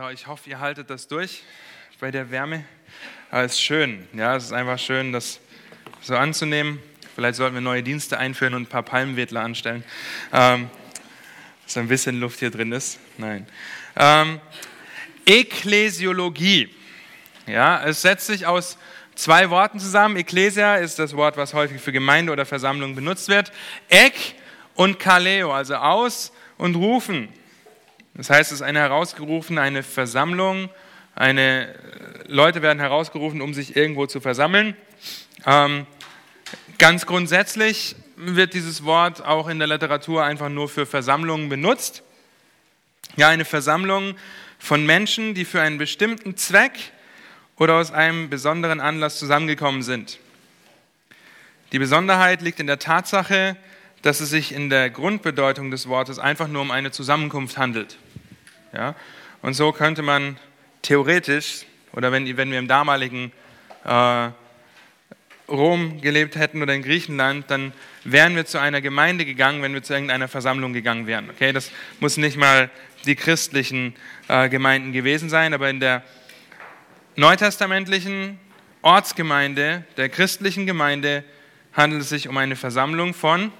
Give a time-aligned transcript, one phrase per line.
[0.00, 1.42] So, ich hoffe, ihr haltet das durch
[2.00, 2.64] bei der Wärme.
[3.30, 4.08] Aber es ist schön.
[4.14, 5.40] Ja, es ist einfach schön, das
[6.00, 6.80] so anzunehmen.
[7.14, 9.84] Vielleicht sollten wir neue Dienste einführen und ein paar Palmwedler anstellen.
[10.32, 10.70] Ähm,
[11.66, 12.98] dass ein bisschen Luft hier drin ist.
[13.18, 13.46] Nein.
[13.94, 14.40] Ähm,
[15.26, 16.74] Ekklesiologie.
[17.46, 18.78] Ja, es setzt sich aus
[19.16, 20.16] zwei Worten zusammen.
[20.16, 23.52] Ekklesia ist das Wort, was häufig für Gemeinde oder Versammlung benutzt wird.
[23.90, 24.14] Ek
[24.76, 27.28] und Kaleo, also aus und rufen.
[28.14, 30.68] Das heißt, es ist eine herausgerufene, eine Versammlung.
[31.14, 31.74] Eine, äh,
[32.26, 34.76] Leute werden herausgerufen, um sich irgendwo zu versammeln.
[35.46, 35.86] Ähm,
[36.78, 42.02] ganz grundsätzlich wird dieses Wort auch in der Literatur einfach nur für Versammlungen benutzt.
[43.16, 44.16] Ja, eine Versammlung
[44.58, 46.72] von Menschen, die für einen bestimmten Zweck
[47.56, 50.18] oder aus einem besonderen Anlass zusammengekommen sind.
[51.72, 53.56] Die Besonderheit liegt in der Tatsache,
[54.02, 57.98] dass es sich in der Grundbedeutung des Wortes einfach nur um eine Zusammenkunft handelt.
[58.72, 58.94] Ja?
[59.42, 60.36] Und so könnte man
[60.82, 63.32] theoretisch, oder wenn, wenn wir im damaligen
[63.84, 64.30] äh,
[65.48, 67.72] Rom gelebt hätten oder in Griechenland, dann
[68.04, 71.28] wären wir zu einer Gemeinde gegangen, wenn wir zu irgendeiner Versammlung gegangen wären.
[71.30, 72.70] Okay, das muss nicht mal
[73.04, 73.94] die christlichen
[74.28, 76.02] äh, Gemeinden gewesen sein, aber in der
[77.16, 78.38] neutestamentlichen
[78.82, 81.24] Ortsgemeinde, der christlichen Gemeinde,
[81.72, 83.52] handelt es sich um eine Versammlung von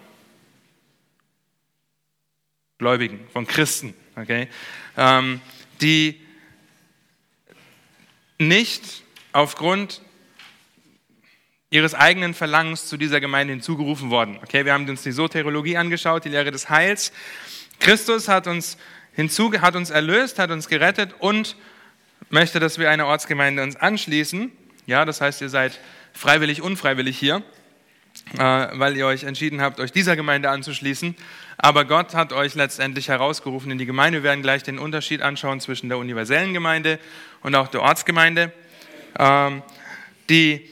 [2.81, 4.49] Gläubigen, von Christen, okay,
[4.97, 5.41] ähm,
[5.83, 6.19] die
[8.39, 10.01] nicht aufgrund
[11.69, 14.39] ihres eigenen Verlangens zu dieser Gemeinde hinzugerufen worden.
[14.43, 17.13] Okay, wir haben uns die Soteriologie angeschaut, die Lehre des Heils.
[17.81, 18.79] Christus hat uns
[19.13, 21.57] hinzu, hat uns erlöst, hat uns gerettet und
[22.31, 24.51] möchte, dass wir einer Ortsgemeinde uns anschließen.
[24.87, 25.79] Ja, das heißt, ihr seid
[26.15, 27.43] freiwillig, unfreiwillig hier,
[28.37, 31.17] weil ihr euch entschieden habt, euch dieser Gemeinde anzuschließen.
[31.59, 34.21] Aber Gott hat euch letztendlich herausgerufen in die Gemeinde.
[34.21, 36.99] Wir werden gleich den Unterschied anschauen zwischen der universellen Gemeinde
[37.43, 38.53] und auch der Ortsgemeinde.
[39.19, 39.63] Ähm,
[40.29, 40.69] die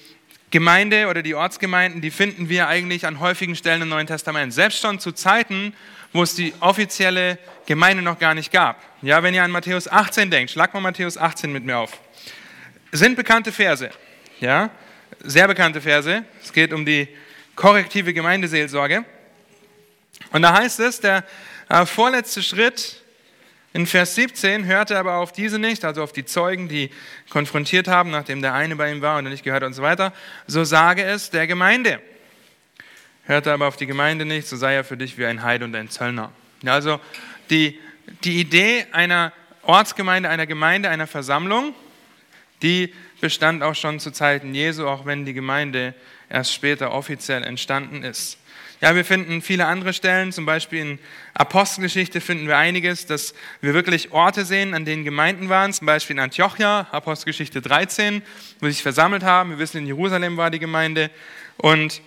[0.51, 4.55] Gemeinde oder die Ortsgemeinden, die finden wir eigentlich an häufigen Stellen im Neuen Testament.
[4.55, 5.75] Selbst schon zu Zeiten,
[6.13, 8.83] wo es die offizielle Gemeinde noch gar nicht gab.
[9.02, 11.98] Ja, wenn ihr an Matthäus 18 denkt, schlag mal Matthäus 18 mit mir auf.
[12.92, 13.90] Sind bekannte Verse,
[14.40, 14.70] ja,
[15.20, 16.25] sehr bekannte Verse.
[16.42, 17.08] Es geht um die
[17.58, 19.05] korrektive Gemeindeseelsorge.
[20.30, 21.24] Und da heißt es, der
[21.69, 23.02] äh, vorletzte Schritt
[23.73, 26.91] in Vers 17 hörte er aber auf diese nicht, also auf die Zeugen, die
[27.30, 30.13] konfrontiert haben, nachdem der eine bei ihm war und er nicht gehört und so weiter.
[30.46, 32.01] So sage es der Gemeinde.
[33.24, 35.75] Hörte aber auf die Gemeinde nicht, so sei er für dich wie ein Heid und
[35.75, 36.30] ein Zöllner.
[36.64, 37.01] Also
[37.51, 37.79] die,
[38.23, 39.33] die Idee einer
[39.63, 41.75] Ortsgemeinde, einer Gemeinde, einer Versammlung,
[42.63, 45.95] die bestand auch schon zu Zeiten Jesu, auch wenn die Gemeinde
[46.28, 48.39] erst später offiziell entstanden ist.
[48.80, 50.98] Ja, wir finden viele andere Stellen, zum Beispiel in
[51.34, 56.14] Apostelgeschichte finden wir einiges, dass wir wirklich Orte sehen, an denen Gemeinden waren, zum Beispiel
[56.14, 58.22] in Antiochia, Apostelgeschichte 13,
[58.61, 59.50] wo sie sich versammelt haben.
[59.50, 61.11] Wir wissen, in Jerusalem war die Gemeinde.
[61.56, 62.02] Und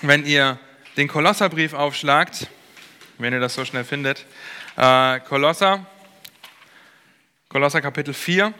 [0.00, 0.58] wenn ihr
[0.96, 2.46] den Kolosserbrief aufschlagt,
[3.18, 4.24] wenn ihr das so schnell findet,
[4.76, 5.84] äh, Kolosser,
[7.50, 8.54] Kolosser Kapitel 4,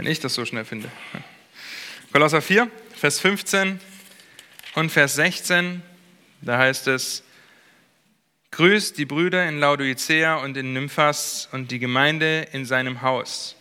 [0.00, 0.90] wenn ich das so schnell finde.
[2.10, 3.78] Kolosser 4, Vers 15
[4.74, 5.82] und Vers 16,
[6.40, 7.22] da heißt es,
[8.50, 13.56] Grüßt die Brüder in Laodicea und in Nymphas und die Gemeinde in seinem Haus.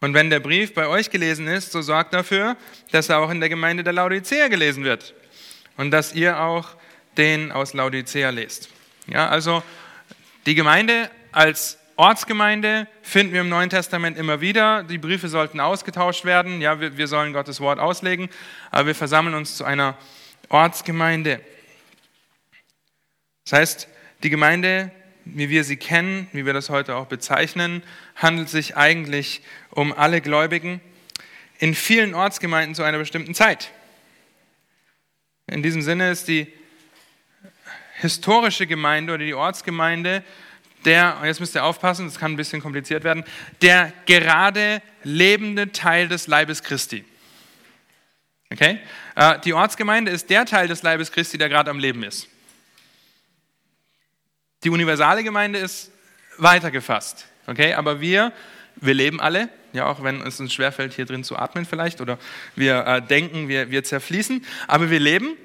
[0.00, 2.56] Und wenn der Brief bei euch gelesen ist, so sorgt dafür,
[2.92, 5.12] dass er auch in der Gemeinde der Laodicea gelesen wird
[5.76, 6.76] und dass ihr auch
[7.16, 8.68] den aus Laodicea lest.
[9.08, 9.64] Ja, also
[10.46, 14.82] die Gemeinde als Ortsgemeinde finden wir im Neuen Testament immer wieder.
[14.82, 16.60] Die Briefe sollten ausgetauscht werden.
[16.60, 18.28] Ja, wir, wir sollen Gottes Wort auslegen,
[18.70, 19.96] aber wir versammeln uns zu einer
[20.48, 21.40] Ortsgemeinde.
[23.44, 23.88] Das heißt,
[24.22, 24.90] die Gemeinde,
[25.24, 27.82] wie wir sie kennen, wie wir das heute auch bezeichnen,
[28.16, 30.80] handelt sich eigentlich um alle Gläubigen
[31.58, 33.70] in vielen Ortsgemeinden zu einer bestimmten Zeit.
[35.46, 36.52] In diesem Sinne ist die
[37.94, 40.24] historische Gemeinde oder die Ortsgemeinde
[40.84, 43.24] der, jetzt müsst ihr aufpassen, das kann ein bisschen kompliziert werden,
[43.60, 47.04] der gerade lebende Teil des Leibes Christi.
[48.52, 48.80] Okay?
[49.14, 52.28] Äh, die Ortsgemeinde ist der Teil des Leibes Christi, der gerade am Leben ist.
[54.64, 55.90] Die universale Gemeinde ist
[56.38, 57.26] weiter gefasst.
[57.46, 57.74] Okay?
[57.74, 58.32] Aber wir,
[58.76, 62.18] wir leben alle, ja, auch wenn es uns schwerfällt, hier drin zu atmen vielleicht, oder
[62.54, 65.36] wir äh, denken, wir, wir zerfließen, aber wir leben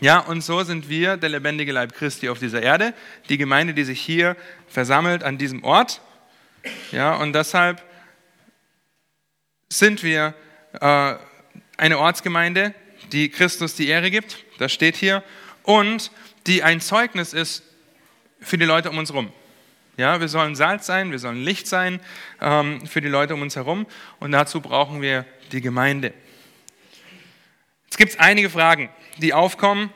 [0.00, 2.94] ja, und so sind wir der lebendige Leib Christi auf dieser Erde,
[3.28, 4.36] die Gemeinde, die sich hier
[4.66, 6.00] versammelt an diesem Ort.
[6.90, 7.82] Ja, und deshalb
[9.68, 10.34] sind wir
[10.80, 11.14] äh,
[11.76, 12.74] eine Ortsgemeinde,
[13.12, 14.38] die Christus die Ehre gibt.
[14.58, 15.22] Das steht hier.
[15.62, 16.10] und
[16.46, 17.62] die ein Zeugnis ist
[18.40, 19.30] für die Leute um uns herum.
[19.96, 22.00] Ja, wir sollen Salz sein, wir sollen Licht sein
[22.40, 23.86] ähm, für die Leute um uns herum
[24.18, 26.14] und dazu brauchen wir die Gemeinde.
[27.90, 29.92] Jetzt gibt es einige Fragen, die aufkommen,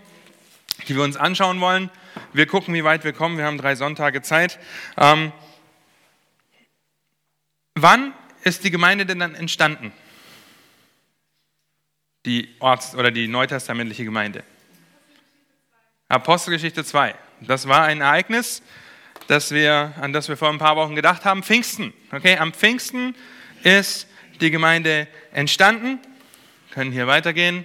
[0.88, 1.90] die wir uns anschauen wollen.
[2.32, 3.38] Wir gucken, wie weit wir kommen.
[3.38, 4.58] Wir haben drei Sonntage Zeit.
[4.96, 5.30] Ähm,
[7.76, 8.12] wann
[8.42, 9.92] ist die Gemeinde denn dann entstanden?
[12.26, 14.42] Die Orts- oder die neutestamentliche Gemeinde.
[16.08, 17.14] Apostelgeschichte 2.
[17.42, 18.62] Das war ein Ereignis,
[19.28, 21.44] das wir, an das wir vor ein paar Wochen gedacht haben.
[21.44, 21.94] Pfingsten.
[22.10, 23.14] Okay, am Pfingsten
[23.62, 24.08] ist
[24.40, 26.00] die Gemeinde entstanden.
[26.66, 27.64] Wir können hier weitergehen.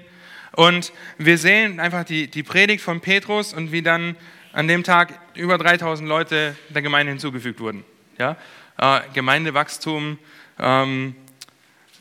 [0.59, 4.17] Und wir sehen einfach die, die Predigt von Petrus und wie dann
[4.51, 7.85] an dem Tag über 3000 Leute der Gemeinde hinzugefügt wurden.
[8.17, 8.35] Ja?
[8.77, 10.19] Äh, Gemeindewachstum
[10.59, 11.15] ähm,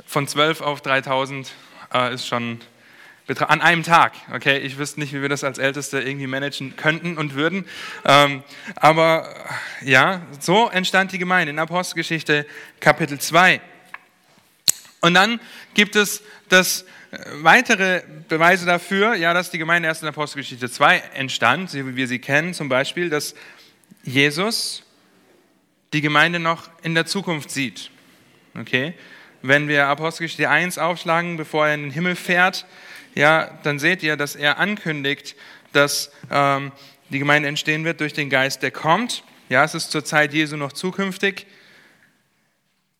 [0.04, 1.52] von 12 auf 3000
[1.94, 2.60] äh, ist schon
[3.28, 4.14] an einem Tag.
[4.34, 7.64] Okay, ich wüsste nicht, wie wir das als Älteste irgendwie managen könnten und würden.
[8.04, 8.42] Ähm,
[8.74, 9.36] aber
[9.82, 12.44] ja, so entstand die Gemeinde in Apostelgeschichte
[12.80, 13.60] Kapitel 2.
[15.00, 15.38] Und dann
[15.74, 16.86] gibt es das äh,
[17.42, 22.18] weitere Beweise dafür, ja, dass die Gemeinde erst in Apostelgeschichte 2 entstand, wie wir sie
[22.18, 23.34] kennen, zum Beispiel, dass
[24.02, 24.82] Jesus
[25.92, 27.90] die Gemeinde noch in der Zukunft sieht.
[28.58, 28.94] Okay?
[29.40, 32.66] Wenn wir Apostelgeschichte 1 aufschlagen, bevor er in den Himmel fährt,
[33.14, 35.34] ja, dann seht ihr, dass er ankündigt,
[35.72, 36.72] dass ähm,
[37.10, 39.24] die Gemeinde entstehen wird durch den Geist, der kommt.
[39.48, 41.46] Ja, es ist zur Zeit Jesu noch zukünftig.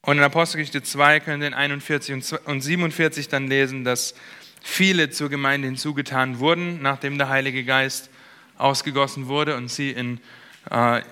[0.08, 4.14] Und in Apostelgeschichte 2 können wir in 41 und 47 dann lesen, dass
[4.62, 8.08] viele zur Gemeinde hinzugetan wurden, nachdem der Heilige Geist
[8.56, 10.18] ausgegossen wurde und sie in
[10.70, 11.02] äh,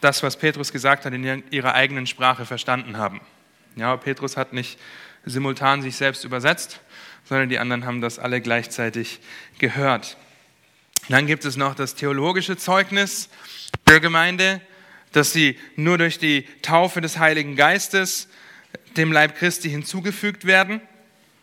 [0.00, 3.20] das, was Petrus gesagt hat, in ihrer eigenen Sprache verstanden haben.
[3.76, 4.78] Ja, Petrus hat nicht
[5.26, 6.80] simultan sich selbst übersetzt,
[7.24, 9.20] sondern die anderen haben das alle gleichzeitig
[9.58, 10.16] gehört.
[11.10, 13.28] Dann gibt es noch das theologische Zeugnis
[13.86, 14.62] der Gemeinde,
[15.12, 18.28] dass sie nur durch die Taufe des Heiligen Geistes
[18.96, 20.80] dem Leib Christi hinzugefügt werden.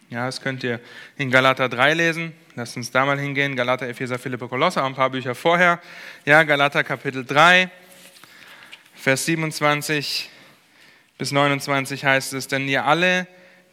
[0.09, 0.79] Ja, das könnt ihr
[1.17, 2.33] in Galater 3 lesen.
[2.55, 3.55] Lasst uns da mal hingehen.
[3.55, 5.79] Galater, Epheser, Philippe, Kolosser, ein paar Bücher vorher.
[6.25, 7.69] Ja, Galater Kapitel 3,
[8.95, 10.29] Vers 27
[11.17, 13.27] bis 29 heißt es, denn ihr alle,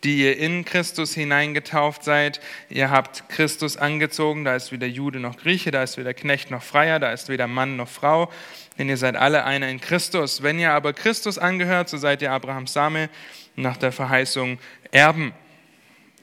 [0.04, 5.37] die ihr in Christus hineingetauft seid, ihr habt Christus angezogen, da ist weder Jude noch
[5.37, 8.31] Grieche, da ist weder Knecht noch Freier, da ist weder Mann noch Frau,
[8.78, 10.43] denn ihr seid alle einer in Christus.
[10.43, 13.08] Wenn ihr aber Christus angehört, so seid ihr Abrahams Same
[13.56, 14.58] nach der Verheißung
[14.90, 15.32] Erben.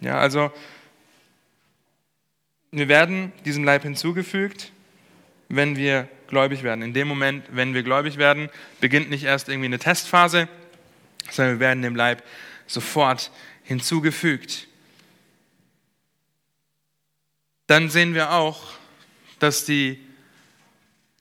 [0.02, 0.52] Ja, also
[2.72, 4.72] wir werden diesem Leib hinzugefügt,
[5.50, 6.82] wenn wir gläubig werden.
[6.82, 10.50] In dem Moment, wenn wir gläubig werden, beginnt nicht erst irgendwie eine Testphase,
[11.30, 12.24] sondern wir werden dem Leib
[12.68, 13.32] sofort
[13.64, 14.68] hinzugefügt.
[17.68, 18.64] Dann sehen wir auch,
[19.40, 20.04] dass die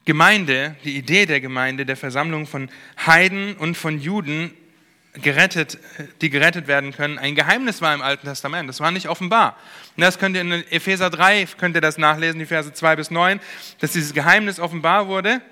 [0.04, 2.68] Gemeinde, die Idee der Gemeinde, der Versammlung von
[3.06, 4.52] Heiden und von Juden
[5.14, 5.78] gerettet,
[6.20, 8.68] die gerettet werden können, ein Geheimnis war im Alten Testament.
[8.68, 9.56] Das war nicht offenbar.
[9.96, 13.10] Und das könnt ihr in Epheser 3, könnt ihr das nachlesen, die Verse 2 bis
[13.10, 13.38] 9,
[13.80, 15.42] dass dieses Geheimnis offenbar wurde.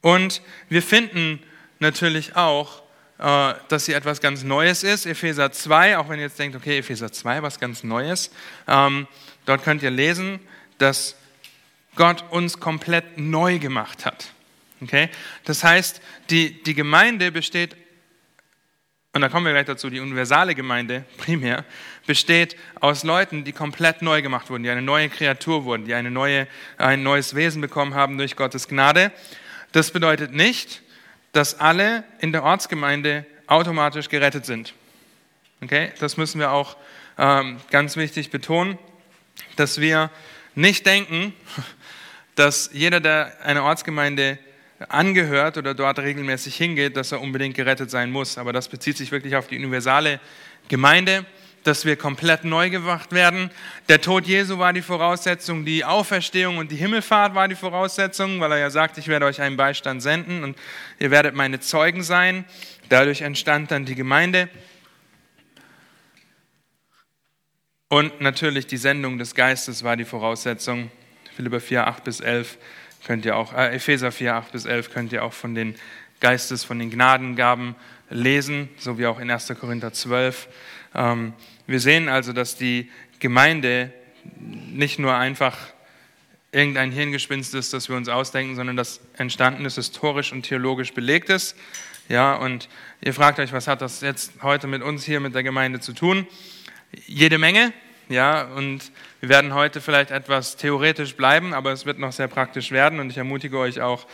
[0.00, 1.40] Und wir finden
[1.78, 2.82] natürlich auch
[3.20, 5.04] äh, dass sie etwas ganz Neues ist.
[5.04, 8.30] Epheser 2, auch wenn ihr jetzt denkt, okay, Epheser 2, was ganz Neues.
[8.66, 9.06] Ähm,
[9.44, 10.40] dort könnt ihr lesen,
[10.78, 11.16] dass
[11.96, 14.32] Gott uns komplett neu gemacht hat.
[14.80, 15.08] Okay?
[15.44, 16.00] Das heißt,
[16.30, 17.76] die, die Gemeinde besteht,
[19.12, 21.64] und da kommen wir gleich dazu, die universale Gemeinde primär,
[22.06, 26.10] besteht aus Leuten, die komplett neu gemacht wurden, die eine neue Kreatur wurden, die eine
[26.10, 26.46] neue,
[26.78, 29.12] ein neues Wesen bekommen haben durch Gottes Gnade.
[29.72, 30.82] Das bedeutet nicht,
[31.32, 34.74] dass alle in der Ortsgemeinde automatisch gerettet sind.
[35.62, 36.76] Okay, das müssen wir auch
[37.18, 38.78] ähm, ganz wichtig betonen,
[39.56, 40.10] dass wir
[40.54, 41.34] nicht denken,
[42.34, 44.38] dass jeder, der einer Ortsgemeinde
[44.88, 48.38] angehört oder dort regelmäßig hingeht, dass er unbedingt gerettet sein muss.
[48.38, 50.20] Aber das bezieht sich wirklich auf die universale
[50.68, 51.26] Gemeinde
[51.64, 53.50] dass wir komplett neu gemacht werden.
[53.88, 58.52] Der Tod Jesu war die Voraussetzung, die Auferstehung und die Himmelfahrt war die Voraussetzung, weil
[58.52, 60.56] er ja sagt, ich werde euch einen Beistand senden und
[60.98, 62.44] ihr werdet meine Zeugen sein.
[62.88, 64.48] Dadurch entstand dann die Gemeinde.
[67.88, 70.90] Und natürlich die Sendung des Geistes war die Voraussetzung.
[71.36, 72.58] Philipper 4, 8 bis 11
[73.06, 75.74] könnt ihr auch, äh, Epheser 4, 8 bis 11 könnt ihr auch von den
[76.20, 77.74] Geistes, von den Gnadengaben
[78.10, 79.54] lesen, so wie auch in 1.
[79.58, 80.48] Korinther 12.
[80.94, 81.32] Ähm,
[81.66, 83.92] wir sehen also, dass die Gemeinde
[84.38, 85.56] nicht nur einfach
[86.52, 91.30] irgendein Hirngespinst ist, das wir uns ausdenken, sondern das entstanden ist, historisch und theologisch belegt
[91.30, 91.56] ist.
[92.08, 92.68] Ja, und
[93.00, 95.92] ihr fragt euch, was hat das jetzt heute mit uns hier, mit der Gemeinde zu
[95.92, 96.26] tun?
[97.06, 97.72] Jede Menge.
[98.10, 98.90] Ja, und
[99.20, 102.98] wir werden heute vielleicht etwas theoretisch bleiben, aber es wird noch sehr praktisch werden.
[102.98, 104.04] Und ich ermutige euch auch,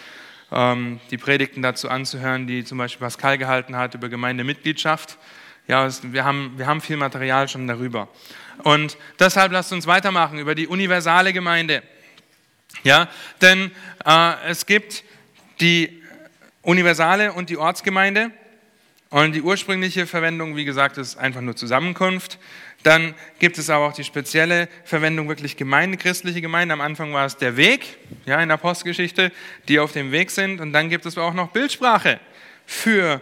[0.53, 5.17] ähm, die Predigten dazu anzuhören, die zum Beispiel Pascal gehalten hat über Gemeindemitgliedschaft.
[5.67, 8.09] Ja, wir haben, wir haben viel Material schon darüber.
[8.65, 11.83] Und deshalb lasst uns weitermachen über die universale Gemeinde.
[12.83, 13.09] Ja,
[13.41, 13.71] denn
[14.05, 15.05] äh, es gibt
[15.59, 16.03] die
[16.61, 18.31] universale und die Ortsgemeinde.
[19.09, 22.39] Und die ursprüngliche Verwendung, wie gesagt, ist einfach nur Zusammenkunft.
[22.87, 26.73] Dann gibt es aber auch die spezielle Verwendung wirklich Gemeinde, christliche Gemeinde.
[26.73, 29.33] Am Anfang war es der Weg, ja, in der Postgeschichte,
[29.67, 30.61] die auf dem Weg sind.
[30.61, 32.21] Und dann gibt es auch noch Bildsprache
[32.65, 33.21] für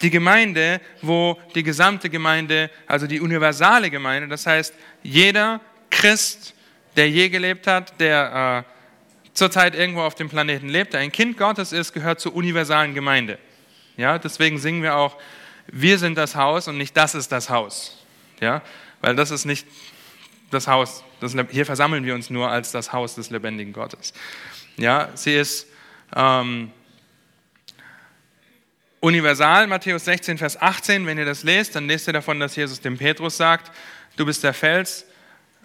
[0.00, 6.54] die Gemeinde, wo die gesamte Gemeinde, also die universale Gemeinde, das heißt, jeder Christ,
[6.96, 11.36] der je gelebt hat, der äh, zurzeit irgendwo auf dem Planeten lebt, der ein Kind
[11.36, 13.38] Gottes ist, gehört zur universalen Gemeinde.
[13.98, 15.18] Ja, deswegen singen wir auch,
[15.66, 17.98] wir sind das Haus und nicht das ist das Haus.
[18.40, 18.62] Ja,
[19.02, 19.66] weil das ist nicht
[20.50, 21.04] das Haus.
[21.20, 24.14] Das, hier versammeln wir uns nur als das Haus des lebendigen Gottes.
[24.76, 25.66] Ja, sie ist
[26.16, 26.70] ähm,
[29.00, 31.06] universal, Matthäus 16, Vers 18.
[31.06, 33.70] Wenn ihr das lest, dann lest ihr davon, dass Jesus dem Petrus sagt,
[34.16, 35.04] du bist der Fels,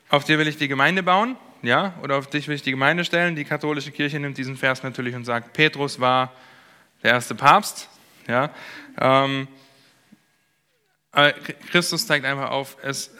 [0.09, 1.37] auf dir will ich die Gemeinde bauen.
[1.63, 3.35] Ja, oder auf dich will ich die Gemeinde stellen.
[3.35, 6.31] Die katholische Kirche nimmt diesen Vers natürlich und sagt, Petrus war
[7.03, 7.89] der erste Papst.
[8.27, 8.51] Ja,
[8.99, 9.47] ähm,
[11.71, 13.11] Christus zeigt einfach auf, es,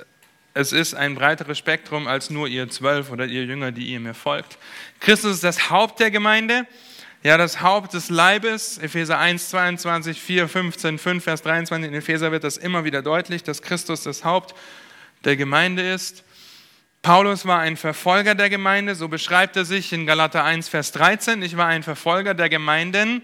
[0.54, 4.14] es ist ein breiteres Spektrum als nur ihr Zwölf oder ihr Jünger, die ihr mir
[4.14, 4.58] folgt.
[5.00, 6.68] Christus ist das Haupt der Gemeinde,
[7.24, 8.78] ja, das Haupt des Leibes.
[8.78, 11.90] Epheser 1, 22, 4, 15, 5, Vers 23.
[11.90, 14.56] In Epheser wird das immer wieder deutlich, dass Christus das Haupt
[15.26, 16.24] der Gemeinde ist.
[17.02, 21.42] Paulus war ein Verfolger der Gemeinde, so beschreibt er sich in Galater 1, Vers 13.
[21.42, 23.24] Ich war ein Verfolger der Gemeinden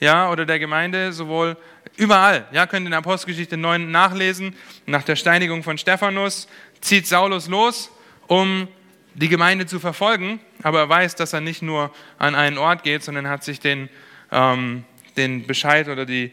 [0.00, 1.56] ja, oder der Gemeinde, sowohl
[1.96, 2.46] überall.
[2.52, 4.54] Ja, könnt ihr in Apostelgeschichte 9 nachlesen.
[4.86, 6.48] Nach der Steinigung von Stephanus
[6.80, 7.90] zieht Saulus los,
[8.26, 8.68] um
[9.14, 13.02] die Gemeinde zu verfolgen, aber er weiß, dass er nicht nur an einen Ort geht,
[13.02, 13.90] sondern hat sich den,
[14.30, 14.84] ähm,
[15.16, 16.32] den Bescheid oder die,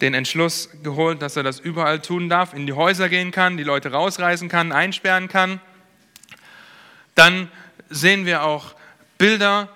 [0.00, 3.64] den Entschluss geholt, dass er das überall tun darf, in die Häuser gehen kann, die
[3.64, 5.60] Leute rausreißen kann, einsperren kann.
[7.14, 7.50] Dann
[7.88, 8.74] sehen wir auch
[9.16, 9.70] Bilder,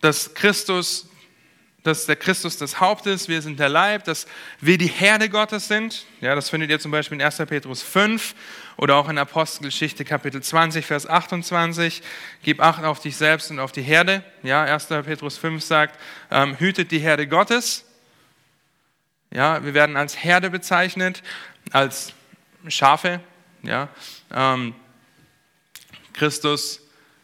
[0.00, 1.08] dass Christus
[1.84, 4.26] dass der Christus das Haupt ist, wir sind der Leib, dass
[4.58, 6.06] wir die Herde Gottes sind.
[6.22, 7.36] Ja, das findet ihr zum Beispiel in 1.
[7.46, 8.34] Petrus 5
[8.78, 12.02] oder auch in Apostelgeschichte Kapitel 20, Vers 28.
[12.42, 14.24] Gib Acht auf dich selbst und auf die Herde.
[14.42, 14.86] Ja, 1.
[14.86, 16.00] Petrus 5 sagt,
[16.30, 17.84] ähm, hütet die Herde Gottes.
[19.30, 21.22] Ja, wir werden als Herde bezeichnet,
[21.70, 22.14] als
[22.66, 23.20] Schafe.
[23.62, 23.88] Ja,
[24.32, 24.74] ähm,
[26.14, 26.80] Christus,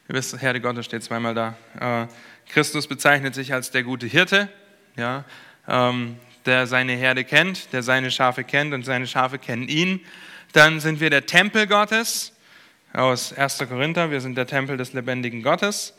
[0.07, 1.57] ihr wisst, Herde Gottes steht zweimal da.
[1.81, 2.09] Äh,
[2.53, 4.49] Christus bezeichnet sich als der gute Hirte,
[4.97, 5.25] ja,
[5.69, 6.17] ähm,
[6.47, 10.01] der seine Herde kennt, der seine Schafe kennt und seine Schafe kennen ihn.
[10.53, 12.33] Dann sind wir der Tempel Gottes
[12.93, 13.59] aus 1.
[13.69, 15.95] Korinther, wir sind der Tempel des lebendigen Gottes.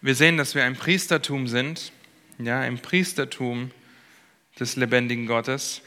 [0.00, 1.92] Wir sehen, dass wir ein Priestertum sind,
[2.38, 3.70] ja, ein Priestertum
[4.58, 5.82] des lebendigen Gottes.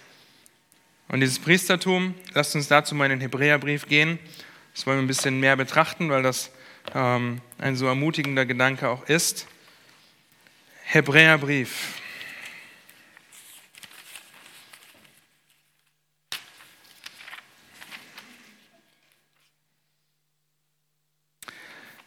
[1.08, 4.20] Und dieses Priestertum, lasst uns dazu mal in den Hebräerbrief gehen.
[4.76, 6.52] Das wollen wir ein bisschen mehr betrachten, weil das
[6.94, 9.48] ähm, ein so ermutigender Gedanke auch ist.
[10.84, 12.00] Hebräerbrief.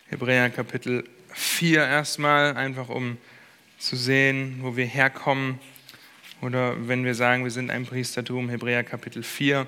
[0.09, 3.19] Hebräer Kapitel 4 erstmal, einfach um
[3.79, 5.59] zu sehen, wo wir herkommen.
[6.41, 9.67] Oder wenn wir sagen, wir sind ein Priestertum, Hebräer Kapitel 4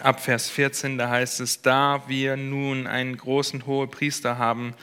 [0.00, 4.74] ab Vers 14, da heißt es, da wir nun einen großen hohen Priester haben,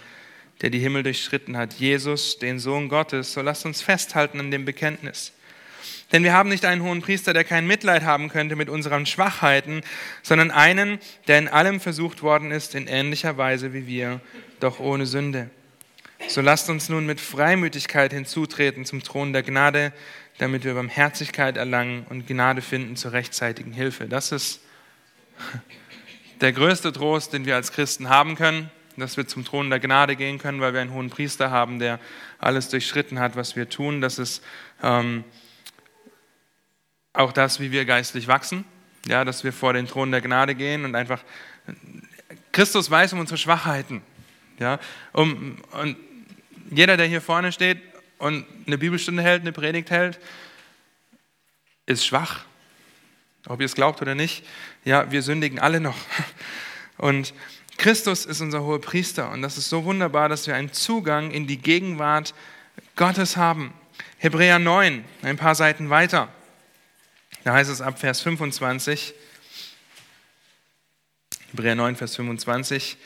[0.61, 4.65] der die Himmel durchschritten hat, Jesus, den Sohn Gottes, so lasst uns festhalten an dem
[4.65, 5.33] Bekenntnis.
[6.11, 9.81] Denn wir haben nicht einen hohen Priester, der kein Mitleid haben könnte mit unseren Schwachheiten,
[10.21, 14.21] sondern einen, der in allem versucht worden ist, in ähnlicher Weise wie wir,
[14.59, 15.49] doch ohne Sünde.
[16.27, 19.91] So lasst uns nun mit Freimütigkeit hinzutreten zum Thron der Gnade,
[20.37, 24.07] damit wir Barmherzigkeit erlangen und Gnade finden zur rechtzeitigen Hilfe.
[24.07, 24.61] Das ist
[26.41, 30.15] der größte Trost, den wir als Christen haben können, dass wir zum Thron der Gnade
[30.15, 31.99] gehen können, weil wir einen hohen Priester haben, der
[32.37, 34.01] alles durchschritten hat, was wir tun.
[34.01, 34.43] Das ist
[34.81, 35.23] ähm,
[37.13, 38.65] auch das, wie wir geistlich wachsen,
[39.07, 41.23] ja, dass wir vor den Thron der Gnade gehen und einfach
[42.51, 44.01] Christus weiß um unsere Schwachheiten.
[44.59, 44.79] Ja,
[45.13, 45.97] um, und
[46.69, 47.81] jeder, der hier vorne steht
[48.19, 50.19] und eine Bibelstunde hält, eine Predigt hält,
[51.85, 52.45] ist schwach.
[53.47, 54.45] Ob ihr es glaubt oder nicht,
[54.85, 55.97] ja, wir sündigen alle noch.
[56.97, 57.33] Und
[57.77, 61.47] Christus ist unser hoher Priester und das ist so wunderbar, dass wir einen Zugang in
[61.47, 62.33] die Gegenwart
[62.95, 63.73] Gottes haben.
[64.17, 66.29] Hebräer 9, ein paar Seiten weiter.
[67.43, 69.13] Da heißt es ab Vers 25,
[71.51, 72.97] Hebräer 9, Vers 25.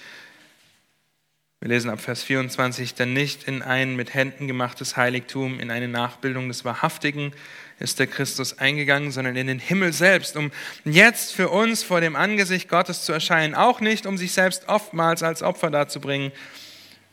[1.59, 5.87] Wir lesen ab Vers 24, denn nicht in ein mit Händen gemachtes Heiligtum, in eine
[5.87, 7.33] Nachbildung des Wahrhaftigen
[7.79, 10.51] ist der Christus eingegangen, sondern in den Himmel selbst, um
[10.85, 15.23] jetzt für uns vor dem Angesicht Gottes zu erscheinen, auch nicht, um sich selbst oftmals
[15.23, 16.31] als Opfer darzubringen,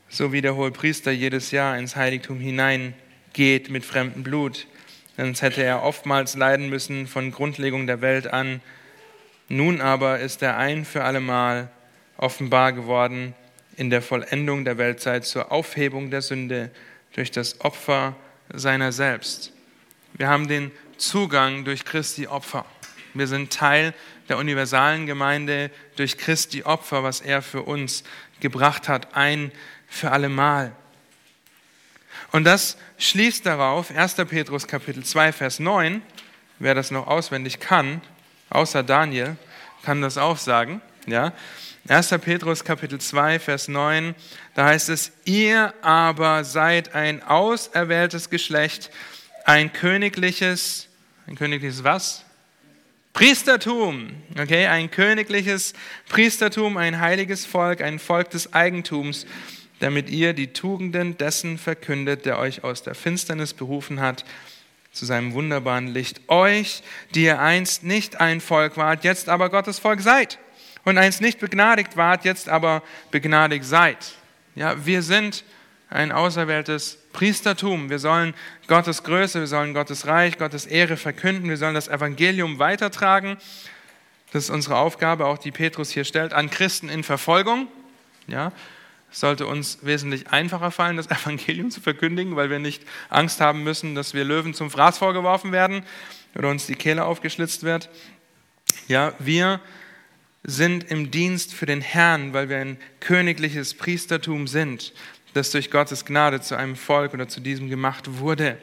[0.09, 4.67] so wie der Hohepriester jedes Jahr ins Heiligtum hineingeht mit fremdem Blut.
[5.17, 8.61] Sonst hätte er oftmals leiden müssen von Grundlegung der Welt an.
[9.49, 11.71] Nun aber ist er ein für allemal
[12.17, 13.33] offenbar geworden,
[13.77, 16.71] in der Vollendung der Weltzeit zur Aufhebung der Sünde
[17.13, 18.15] durch das Opfer
[18.53, 19.51] seiner selbst.
[20.13, 22.65] Wir haben den Zugang durch Christi Opfer.
[23.13, 23.93] Wir sind Teil
[24.29, 28.03] der universalen Gemeinde durch Christi Opfer, was er für uns
[28.39, 29.51] gebracht hat, ein
[29.87, 30.73] für allemal.
[32.31, 34.15] Und das schließt darauf, 1.
[34.15, 36.01] Petrus Kapitel 2, Vers 9,
[36.59, 38.01] wer das noch auswendig kann,
[38.49, 39.37] außer Daniel,
[39.83, 40.81] kann das auch sagen.
[41.05, 41.33] Ja?
[41.87, 42.09] 1.
[42.19, 44.15] Petrus Kapitel 2, Vers 9,
[44.55, 48.89] da heißt es, ihr aber seid ein auserwähltes Geschlecht,
[49.43, 50.87] ein königliches,
[51.27, 52.25] ein königliches was?
[53.13, 55.73] Priestertum, okay, ein königliches
[56.09, 59.27] Priestertum, ein heiliges Volk, ein Volk des Eigentums,
[59.79, 64.25] damit ihr die Tugenden dessen verkündet, der euch aus der Finsternis berufen hat,
[64.91, 66.21] zu seinem wunderbaren Licht.
[66.29, 66.81] Euch,
[67.13, 70.39] die ihr einst nicht ein Volk wart, jetzt aber Gottes Volk seid
[70.85, 73.97] und einst nicht begnadigt wart, jetzt aber begnadigt seid.
[74.55, 75.43] Ja, wir sind
[75.89, 77.89] ein auserwähltes Priestertum.
[77.89, 78.33] Wir sollen
[78.67, 83.37] Gottes Größe, wir sollen Gottes Reich, Gottes Ehre verkünden, wir sollen das Evangelium weitertragen.
[84.31, 87.67] Das ist unsere Aufgabe, auch die Petrus hier stellt, an Christen in Verfolgung.
[88.27, 88.51] Ja,
[89.11, 93.63] es sollte uns wesentlich einfacher fallen, das Evangelium zu verkündigen, weil wir nicht Angst haben
[93.63, 95.83] müssen, dass wir Löwen zum Fraß vorgeworfen werden
[96.35, 97.89] oder uns die Kehle aufgeschlitzt wird.
[98.87, 99.61] Ja, wir
[100.47, 104.93] sind im Dienst für den Herrn, weil wir ein königliches Priestertum sind,
[105.33, 108.57] das durch Gottes Gnade zu einem Volk oder zu diesem gemacht wurde.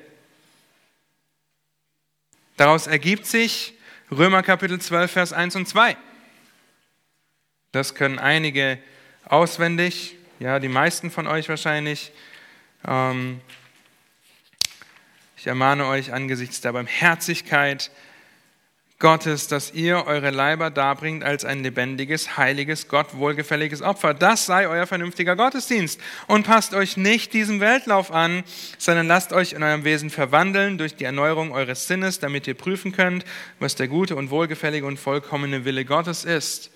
[2.56, 3.74] Daraus ergibt sich
[4.10, 5.96] Römer Kapitel 12, Vers 1 und 2.
[7.72, 8.78] Das können einige
[9.24, 12.12] auswendig, ja, die meisten von euch wahrscheinlich.
[12.86, 13.40] Ähm,
[15.36, 17.90] ich ermahne euch angesichts der Barmherzigkeit,
[19.02, 24.14] Gottes, dass ihr eure Leiber darbringt als ein lebendiges, heiliges, Gott wohlgefälliges Opfer.
[24.14, 26.00] Das sei euer vernünftiger Gottesdienst.
[26.28, 28.44] Und passt euch nicht diesem Weltlauf an,
[28.78, 32.92] sondern lasst euch in eurem Wesen verwandeln durch die Erneuerung eures Sinnes, damit ihr prüfen
[32.92, 33.24] könnt,
[33.58, 36.70] was der gute und wohlgefällige und vollkommene Wille Gottes ist.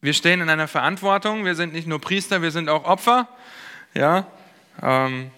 [0.00, 1.44] Wir stehen in einer Verantwortung.
[1.44, 3.28] Wir sind nicht nur Priester, wir sind auch Opfer.
[3.92, 4.26] Ja,
[4.82, 5.30] ähm,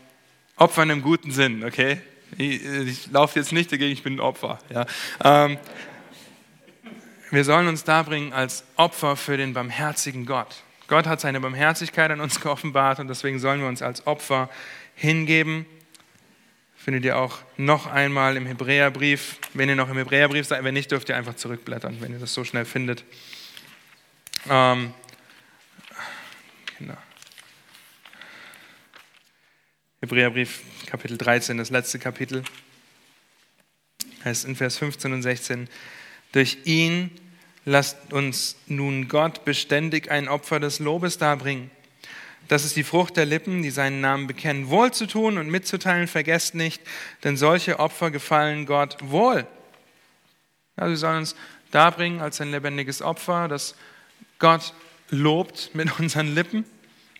[0.56, 2.00] Opfer in einem guten Sinn, okay?
[2.38, 4.58] Ich, ich laufe jetzt nicht dagegen, ich bin ein Opfer.
[4.70, 4.86] Ja.
[5.24, 5.58] Ähm,
[7.30, 10.62] wir sollen uns darbringen als Opfer für den barmherzigen Gott.
[10.88, 14.48] Gott hat seine Barmherzigkeit an uns geoffenbart und deswegen sollen wir uns als Opfer
[14.94, 15.66] hingeben.
[16.76, 20.92] Findet ihr auch noch einmal im Hebräerbrief, wenn ihr noch im Hebräerbrief seid, wenn nicht,
[20.92, 23.02] dürft ihr einfach zurückblättern, wenn ihr das so schnell findet.
[24.48, 24.94] Ähm,
[26.78, 26.96] genau.
[30.06, 32.44] Hebräerbrief Kapitel 13, das letzte Kapitel,
[34.24, 35.68] heißt in Vers 15 und 16,
[36.30, 37.10] durch ihn
[37.64, 41.72] lasst uns nun Gott beständig ein Opfer des Lobes darbringen.
[42.46, 44.68] Das ist die Frucht der Lippen, die seinen Namen bekennen.
[44.68, 46.80] Wohl zu tun und mitzuteilen, vergesst nicht,
[47.24, 49.44] denn solche Opfer gefallen Gott wohl.
[50.76, 51.34] Also wir sollen uns
[51.72, 53.74] darbringen als ein lebendiges Opfer, das
[54.38, 54.72] Gott
[55.10, 56.64] lobt mit unseren Lippen.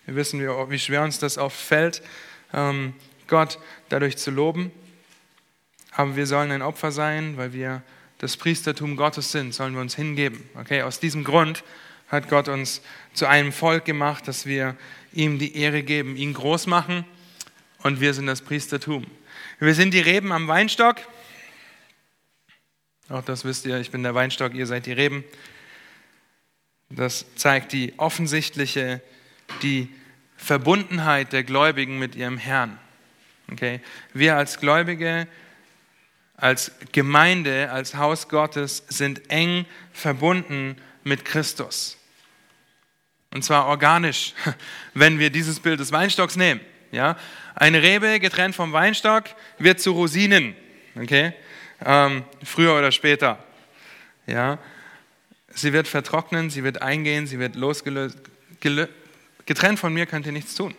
[0.05, 2.01] Wir wissen, wie schwer uns das oft fällt,
[2.51, 4.71] Gott dadurch zu loben.
[5.91, 7.81] Aber wir sollen ein Opfer sein, weil wir
[8.19, 10.49] das Priestertum Gottes sind, sollen wir uns hingeben.
[10.55, 11.63] Okay, aus diesem Grund
[12.07, 12.81] hat Gott uns
[13.13, 14.75] zu einem Volk gemacht, dass wir
[15.11, 17.05] ihm die Ehre geben, ihn groß machen
[17.83, 19.05] und wir sind das Priestertum.
[19.59, 20.97] Wir sind die Reben am Weinstock.
[23.09, 25.23] Auch das wisst ihr, ich bin der Weinstock, ihr seid die Reben.
[26.89, 29.01] Das zeigt die offensichtliche,
[29.61, 29.89] die
[30.37, 32.79] Verbundenheit der Gläubigen mit ihrem Herrn.
[33.51, 33.81] Okay?
[34.13, 35.27] Wir als Gläubige,
[36.35, 41.97] als Gemeinde, als Haus Gottes sind eng verbunden mit Christus.
[43.31, 44.33] Und zwar organisch,
[44.93, 46.61] wenn wir dieses Bild des Weinstocks nehmen.
[46.91, 47.17] Ja?
[47.55, 49.25] Eine Rebe getrennt vom Weinstock
[49.57, 50.55] wird zu Rosinen.
[50.95, 51.33] Okay?
[51.83, 53.43] Ähm, früher oder später.
[54.27, 54.59] Ja?
[55.49, 58.19] Sie wird vertrocknen, sie wird eingehen, sie wird losgelöst.
[59.47, 60.75] Getrennt von mir könnt ihr nichts tun.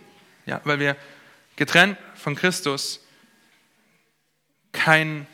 [0.47, 0.61] Ja?
[0.63, 0.97] Weil wir
[1.57, 3.01] getrennt von Christus
[4.73, 5.27] kein,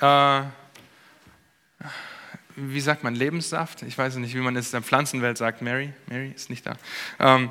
[0.00, 0.42] äh,
[2.56, 3.82] wie sagt man, Lebenssaft?
[3.82, 5.62] Ich weiß nicht, wie man es in der Pflanzenwelt sagt.
[5.62, 5.92] Mary?
[6.06, 6.76] Mary ist nicht da.
[7.18, 7.50] Ähm,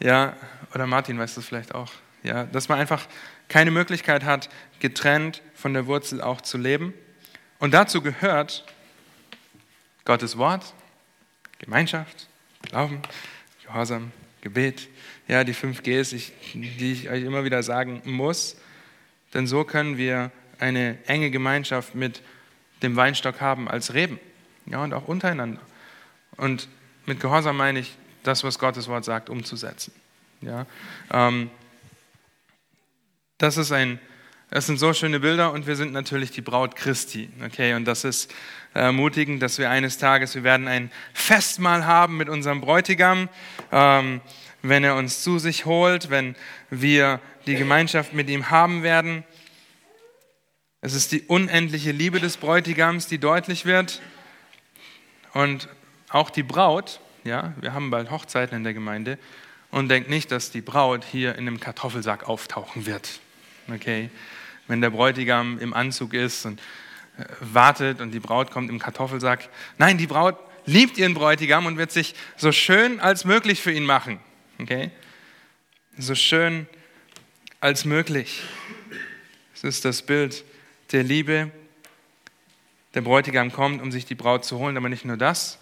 [0.00, 0.36] ja,
[0.72, 1.92] oder Martin weiß das vielleicht auch.
[2.22, 3.06] Ja, dass man einfach
[3.48, 6.94] keine Möglichkeit hat, getrennt von der Wurzel auch zu leben.
[7.58, 8.64] Und dazu gehört
[10.04, 10.74] Gottes Wort,
[11.58, 12.28] Gemeinschaft,
[12.62, 13.02] Glauben,
[13.64, 14.88] Gehorsam, Gebet.
[15.28, 16.10] Ja, die fünf Gs,
[16.54, 18.56] die ich euch immer wieder sagen muss.
[19.34, 22.22] Denn so können wir eine enge Gemeinschaft mit
[22.82, 24.18] dem Weinstock haben als Reben.
[24.66, 25.60] Ja, und auch untereinander.
[26.36, 26.68] Und
[27.06, 29.92] mit Gehorsam meine ich, das, was Gottes Wort sagt, umzusetzen.
[30.40, 30.66] Ja,
[31.12, 31.50] ähm,
[33.38, 33.98] das, ist ein,
[34.52, 37.30] das sind so schöne Bilder und wir sind natürlich die Braut Christi.
[37.42, 38.30] Okay, und das ist
[38.74, 43.30] ermutigend, dass wir eines Tages, wir werden ein Festmahl haben mit unserem Bräutigam,
[43.70, 44.20] ähm,
[44.60, 46.36] wenn er uns zu sich holt, wenn
[46.68, 49.24] wir die Gemeinschaft mit ihm haben werden.
[50.82, 54.02] Es ist die unendliche Liebe des Bräutigams, die deutlich wird.
[55.32, 55.70] Und
[56.10, 59.18] auch die Braut, ja, wir haben bald Hochzeiten in der Gemeinde,
[59.70, 63.20] und denkt nicht, dass die Braut hier in einem Kartoffelsack auftauchen wird.
[63.72, 64.10] Okay?
[64.72, 66.58] Wenn der Bräutigam im Anzug ist und
[67.18, 69.50] äh, wartet und die Braut kommt im Kartoffelsack.
[69.76, 73.84] Nein, die Braut liebt ihren Bräutigam und wird sich so schön als möglich für ihn
[73.84, 74.18] machen.
[74.58, 74.90] Okay?
[75.98, 76.66] So schön
[77.60, 78.40] als möglich.
[79.54, 80.42] Es ist das Bild
[80.92, 81.50] der Liebe.
[82.94, 85.58] Der Bräutigam kommt, um sich die Braut zu holen, aber nicht nur das.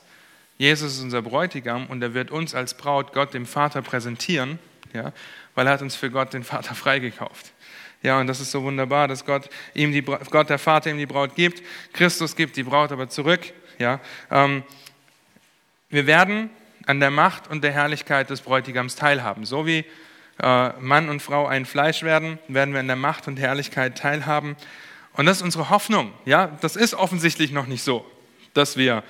[0.57, 4.61] Jesus ist unser Bräutigam und er wird uns als Braut Gott dem Vater präsentieren,
[4.93, 5.13] ja,
[5.57, 7.53] weil er hat uns für Gott den Vater freigekauft.
[8.03, 11.07] Ja, und das ist so wunderbar, dass Gott ihm die, Gott der Vater ihm die
[11.07, 13.53] Braut gibt, Christus gibt die Braut aber zurück.
[13.79, 14.63] Ja, ähm,
[15.91, 16.51] wir werden
[16.87, 19.45] an der Macht und der Herrlichkeit des Bräutigams teilhaben.
[19.45, 19.85] So wie
[20.43, 24.57] äh, Mann und Frau ein Fleisch werden, werden wir an der Macht und Herrlichkeit teilhaben.
[25.15, 26.13] Und das ist unsere Hoffnung.
[26.25, 28.11] Ja, das ist offensichtlich noch nicht so,
[28.55, 29.03] dass wir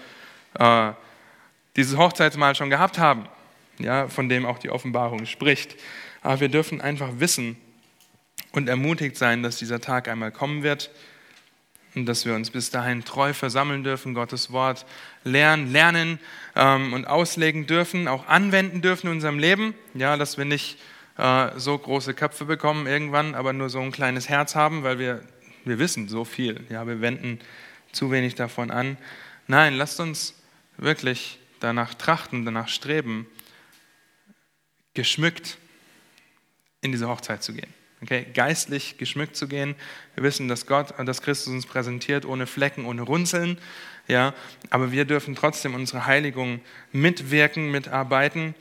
[0.59, 0.92] äh,
[1.76, 3.26] dieses Hochzeitsmahl schon gehabt haben,
[3.79, 5.76] ja, von dem auch die Offenbarung spricht.
[6.22, 7.57] Aber wir dürfen einfach wissen
[8.52, 10.90] und ermutigt sein, dass dieser Tag einmal kommen wird
[11.94, 14.86] und dass wir uns bis dahin treu versammeln dürfen, Gottes Wort
[15.24, 16.18] lernen, lernen
[16.54, 19.74] ähm, und auslegen dürfen, auch anwenden dürfen in unserem Leben.
[19.94, 20.78] Ja, dass wir nicht
[21.18, 25.22] äh, so große Köpfe bekommen irgendwann, aber nur so ein kleines Herz haben, weil wir,
[25.64, 26.64] wir wissen so viel.
[26.68, 27.40] Ja, wir wenden
[27.92, 28.96] zu wenig davon an.
[29.48, 30.34] Nein, lasst uns
[30.76, 33.26] wirklich danach trachten, danach streben,
[34.94, 35.58] geschmückt
[36.82, 37.79] in diese Hochzeit zu gehen.
[38.02, 39.74] Okay, geistlich geschmückt zu gehen.
[40.14, 43.58] Wir wissen, dass Gott, dass Christus uns präsentiert, ohne Flecken, ohne Runzeln.
[44.08, 44.34] Ja,
[44.70, 46.60] aber wir dürfen trotzdem unsere Heiligung
[46.92, 48.54] mitwirken, mitarbeiten,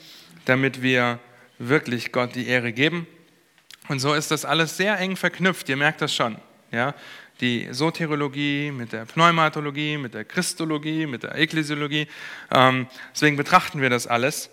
[0.45, 1.19] damit wir
[1.57, 3.07] wirklich Gott die Ehre geben.
[3.87, 5.69] Und so ist das alles sehr eng verknüpft.
[5.69, 6.37] Ihr merkt das schon.
[6.71, 6.93] Ja,
[7.41, 12.07] die Soteriologie, mit der Pneumatologie, mit der Christologie, mit der Ekklesiologie.
[12.51, 14.49] Ähm, deswegen betrachten wir das alles.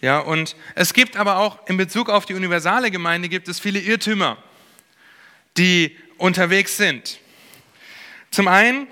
[0.00, 3.80] Ja, und es gibt aber auch in Bezug auf die universale Gemeinde gibt es viele
[3.80, 4.36] Irrtümer,
[5.56, 7.18] die unterwegs sind.
[8.30, 8.86] Zum einen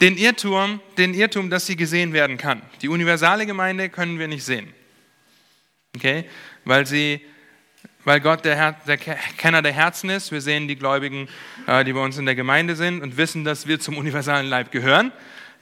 [0.00, 2.62] den Irrtum, den Irrtum, dass sie gesehen werden kann.
[2.82, 4.72] Die universale Gemeinde können wir nicht sehen.
[5.94, 6.24] Okay?
[6.64, 7.20] Weil sie
[8.06, 10.30] weil Gott der, Her der Kenner der Herzen ist.
[10.30, 11.28] Wir sehen die Gläubigen,
[11.66, 14.70] äh, die bei uns in der Gemeinde sind und wissen, dass wir zum universalen Leib
[14.70, 15.10] gehören.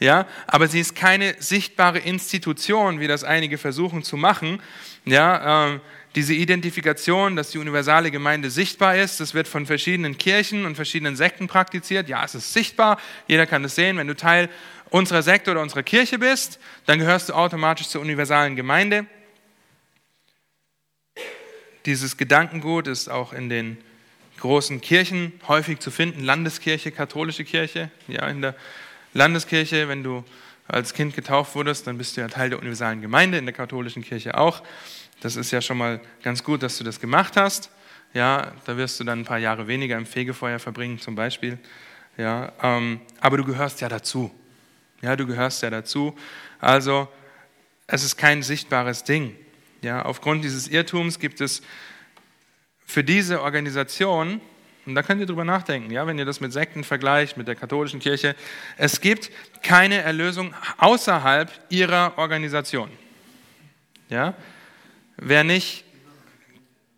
[0.01, 4.61] Ja, aber sie ist keine sichtbare Institution, wie das einige versuchen zu machen.
[5.05, 5.81] Ja, äh,
[6.15, 11.17] diese Identifikation, dass die universale Gemeinde sichtbar ist, das wird von verschiedenen Kirchen und verschiedenen
[11.17, 12.09] Sekten praktiziert.
[12.09, 13.97] Ja, es ist sichtbar, jeder kann es sehen.
[13.97, 14.49] Wenn du Teil
[14.91, 19.07] unserer Sekte oder unserer Kirche bist, dann gehörst du automatisch zur universalen Gemeinde.
[21.85, 23.77] Dieses Gedankengut ist auch in den
[24.39, 27.91] großen Kirchen häufig zu finden, Landeskirche, katholische Kirche.
[28.07, 28.55] Ja, in der
[29.15, 30.25] Landeskirche, wenn du
[30.67, 34.03] als Kind getauft wurdest, dann bist du ja Teil der universalen Gemeinde, in der katholischen
[34.03, 34.63] Kirche auch.
[35.21, 37.71] Das ist ja schon mal ganz gut, dass du das gemacht hast.
[38.13, 41.59] Ja, da wirst du dann ein paar Jahre weniger im Fegefeuer verbringen, zum Beispiel.
[42.17, 44.31] Ja, ähm, aber du gehörst ja dazu.
[45.01, 46.17] Ja, du gehörst ja dazu.
[46.61, 47.09] Also,
[47.87, 49.37] es ist kein sichtbares Ding.
[49.83, 51.63] Ja, aufgrund dieses Irrtums gibt es
[52.87, 54.41] für diese Organisation,
[54.87, 57.55] und da könnt ihr drüber nachdenken, ja, wenn ihr das mit Sekten vergleicht, mit der
[57.55, 58.37] katholischen Kirche,
[58.77, 59.31] es gibt
[59.63, 62.91] keine Erlösung außerhalb ihrer Organisation.
[64.11, 64.35] Ja?
[65.17, 65.85] Wer nicht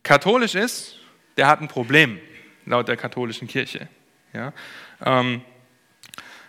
[0.02, 0.96] katholisch ist,
[1.36, 2.18] der hat ein Problem,
[2.64, 3.88] laut der katholischen Kirche.
[4.32, 4.52] Ja?
[5.04, 5.42] Ähm,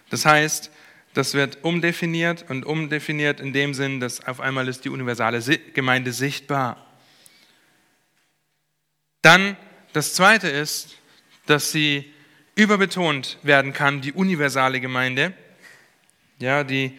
[0.09, 0.71] das heißt,
[1.13, 5.39] das wird umdefiniert und umdefiniert in dem Sinn, dass auf einmal ist die universale
[5.73, 6.85] Gemeinde sichtbar.
[9.21, 9.57] Dann
[9.93, 10.97] das Zweite ist,
[11.47, 12.13] dass sie
[12.55, 15.33] überbetont werden kann, die universale Gemeinde.
[16.39, 16.97] Ja, die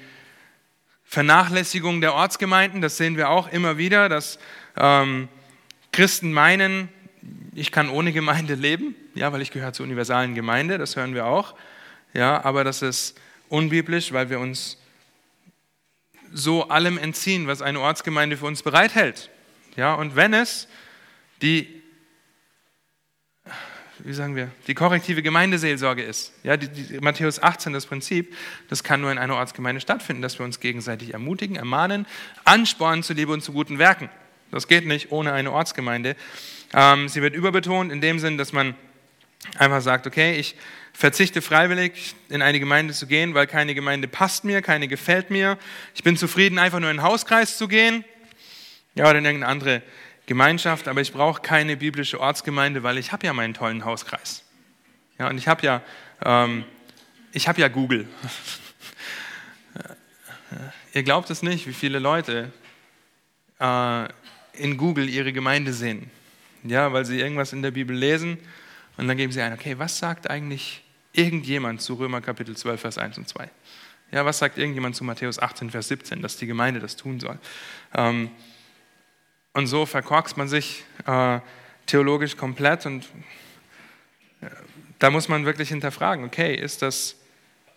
[1.04, 4.38] Vernachlässigung der Ortsgemeinden, das sehen wir auch immer wieder, dass
[4.76, 5.28] ähm,
[5.92, 6.88] Christen meinen,
[7.54, 11.26] ich kann ohne Gemeinde leben, ja, weil ich gehöre zur universalen Gemeinde, das hören wir
[11.26, 11.54] auch.
[12.14, 14.78] Ja, aber das ist unbiblisch, weil wir uns
[16.32, 19.30] so allem entziehen, was eine Ortsgemeinde für uns bereithält.
[19.76, 20.68] Ja, und wenn es
[21.42, 21.77] die,
[24.04, 28.34] wie sagen wir, die korrektive Gemeindeseelsorge ist, ja, die, die, Matthäus 18, das Prinzip,
[28.68, 32.06] das kann nur in einer Ortsgemeinde stattfinden, dass wir uns gegenseitig ermutigen, ermahnen,
[32.44, 34.08] anspornen zu Liebe und zu guten Werken.
[34.50, 36.16] Das geht nicht ohne eine Ortsgemeinde.
[36.72, 38.74] Ähm, sie wird überbetont in dem Sinn, dass man
[39.56, 40.56] einfach sagt, okay, ich
[40.92, 45.58] verzichte freiwillig in eine Gemeinde zu gehen, weil keine Gemeinde passt mir, keine gefällt mir.
[45.94, 48.04] Ich bin zufrieden, einfach nur in den Hauskreis zu gehen
[48.94, 49.82] ja, oder in irgendeine andere
[50.28, 54.44] Gemeinschaft, aber ich brauche keine biblische Ortsgemeinde, weil ich habe ja meinen tollen Hauskreis.
[55.18, 55.82] Ja, und ich habe ja,
[56.22, 56.64] ähm,
[57.32, 58.06] ich ja Google.
[60.94, 62.52] Ihr glaubt es nicht, wie viele Leute
[63.58, 64.08] äh,
[64.52, 66.10] in Google ihre Gemeinde sehen.
[66.62, 68.38] Ja, weil sie irgendwas in der Bibel lesen
[68.96, 72.98] und dann geben sie ein, okay, was sagt eigentlich irgendjemand zu Römer Kapitel 12, Vers
[72.98, 73.48] 1 und 2?
[74.10, 77.38] Ja, was sagt irgendjemand zu Matthäus 18, Vers 17, dass die Gemeinde das tun soll?
[77.94, 78.30] Ähm,
[79.52, 81.40] und so verkorkst man sich äh,
[81.86, 83.04] theologisch komplett und
[84.40, 84.46] äh,
[84.98, 87.16] da muss man wirklich hinterfragen, okay, ist das,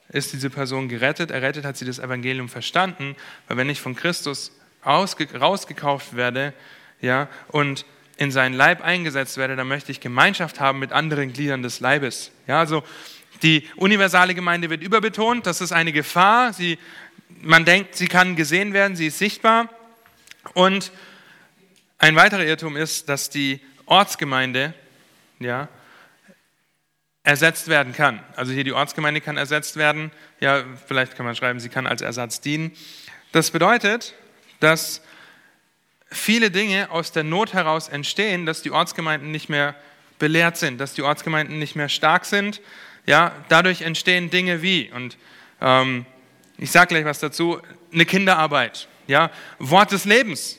[0.10, 1.32] ist diese Person gerettet?
[1.32, 3.16] Errettet hat sie das Evangelium verstanden,
[3.48, 4.52] weil wenn ich von Christus
[4.86, 6.54] rausgekauft werde,
[7.00, 7.86] ja, und
[8.18, 12.32] in seinen Leib eingesetzt werde, dann möchte ich Gemeinschaft haben mit anderen Gliedern des Leibes.
[12.48, 12.84] Ja, also
[13.42, 16.54] die universale Gemeinde wird überbetont, das ist eine Gefahr.
[16.54, 16.78] Sie,
[17.42, 19.70] man denkt, sie kann gesehen werden, sie ist sichtbar.
[20.54, 20.92] Und
[22.02, 24.74] ein weiterer Irrtum ist, dass die Ortsgemeinde
[25.40, 25.70] ja,
[27.24, 28.24] ersetzt werden kann.
[28.36, 30.12] Also hier die Ortsgemeinde kann ersetzt werden.
[30.40, 32.72] Ja, vielleicht kann man schreiben, sie kann als Ersatz dienen.
[33.32, 34.16] Das bedeutet,
[34.60, 35.04] dass
[36.10, 39.76] viele Dinge aus der Not heraus entstehen, dass die Ortsgemeinden nicht mehr
[40.18, 42.62] belehrt sind, dass die Ortsgemeinden nicht mehr stark sind.
[43.06, 45.18] Ja, dadurch entstehen Dinge wie, und
[45.62, 46.08] ähm,
[46.58, 47.62] ich sage gleich was dazu,
[47.94, 50.58] eine Kinderarbeit, ja, Wort des Lebens,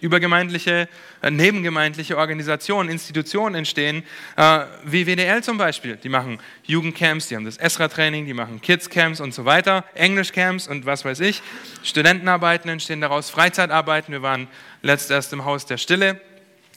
[0.00, 0.88] übergemeindliche,
[1.22, 4.02] äh, nebengemeindliche Organisationen, Institutionen entstehen,
[4.36, 5.96] äh, wie WDL zum Beispiel.
[5.96, 10.86] Die machen Jugendcamps, die haben das Esra-Training, die machen Kids-Camps und so weiter, Englisch-Camps und
[10.86, 11.42] was weiß ich.
[11.82, 14.12] Studentenarbeiten entstehen daraus, Freizeitarbeiten.
[14.12, 14.48] Wir waren
[14.82, 16.20] letzt erst im Haus der Stille.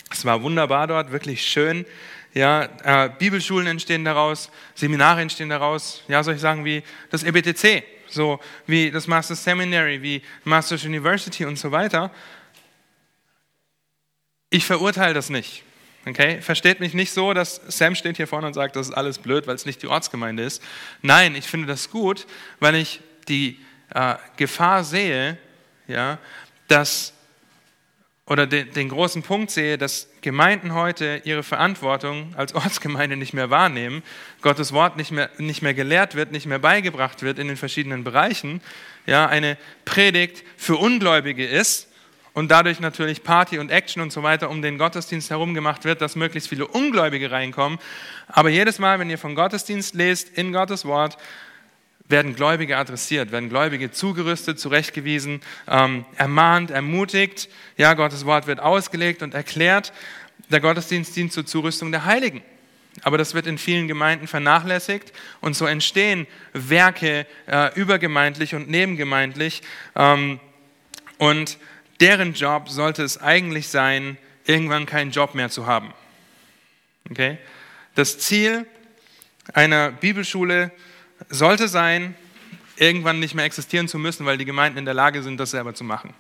[0.10, 1.86] Es war wunderbar dort, wirklich schön.
[2.34, 6.04] Ja, äh, Bibelschulen entstehen daraus, Seminare entstehen daraus.
[6.08, 11.46] Ja, soll ich sagen, wie das EBTC, so wie das Masters Seminary, wie Masters University
[11.46, 12.12] und so weiter.
[14.50, 15.64] Ich verurteile das nicht.
[16.08, 16.42] Okay?
[16.42, 19.48] Versteht mich nicht so, dass Sam steht hier vorne und sagt, das ist alles blöd,
[19.48, 20.64] weil es nicht die Ortsgemeinde ist.
[21.02, 22.26] Nein, ich finde das gut,
[22.60, 23.60] weil ich die
[23.94, 25.38] äh, Gefahr sehe,
[25.88, 26.18] ja,
[26.68, 27.14] dass
[28.26, 33.50] oder den, den großen Punkt sehe, dass Gemeinden heute ihre Verantwortung als Ortsgemeinde nicht mehr
[33.50, 34.04] wahrnehmen,
[34.42, 38.04] Gottes Wort nicht mehr, nicht mehr gelehrt wird, nicht mehr beigebracht wird in den verschiedenen
[38.04, 38.62] Bereichen,
[39.06, 41.87] ja, eine Predigt für Ungläubige ist
[42.38, 46.02] und dadurch natürlich Party und Action und so weiter um den Gottesdienst herum gemacht wird,
[46.02, 47.80] dass möglichst viele Ungläubige reinkommen.
[48.28, 51.18] Aber jedes Mal, wenn ihr von Gottesdienst lest, in Gottes Wort,
[52.08, 57.50] werden Gläubige adressiert, werden Gläubige zugerüstet, zurechtgewiesen, ähm, ermahnt, ermutigt.
[57.76, 59.92] Ja, Gottes Wort wird ausgelegt und erklärt.
[60.52, 62.44] Der Gottesdienst dient zur Zurüstung der Heiligen.
[63.02, 69.64] Aber das wird in vielen Gemeinden vernachlässigt und so entstehen Werke äh, übergemeindlich und nebengemeindlich.
[69.96, 70.40] Ähm,
[71.18, 71.58] und
[72.00, 75.94] deren Job sollte es eigentlich sein, irgendwann keinen Job mehr zu haben.
[77.10, 77.38] Okay?
[77.96, 78.66] Das Ziel
[79.54, 80.72] einer Bibelschule
[81.30, 82.16] sollte sein,
[82.76, 85.74] irgendwann nicht mehr existieren zu müssen, weil die Gemeinden in der Lage sind, das selber
[85.74, 86.14] zu machen.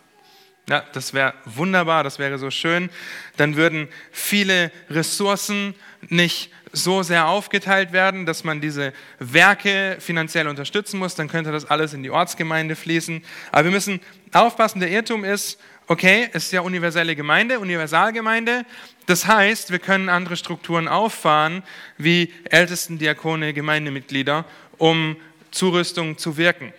[0.69, 2.89] Ja, das wäre wunderbar, das wäre so schön.
[3.38, 5.75] Dann würden viele Ressourcen
[6.10, 11.15] nicht so sehr aufgeteilt werden, dass man diese Werke finanziell unterstützen muss.
[11.15, 13.23] Dann könnte das alles in die Ortsgemeinde fließen.
[13.53, 14.01] Aber wir müssen
[14.34, 18.65] aufpassen, der Irrtum ist, okay, es ist ja universelle Gemeinde, Universalgemeinde.
[19.06, 21.63] Das heißt, wir können andere Strukturen auffahren,
[21.97, 24.43] wie Ältesten, Diakone, Gemeindemitglieder,
[24.77, 25.15] um
[25.51, 26.73] Zurüstung zu wirken.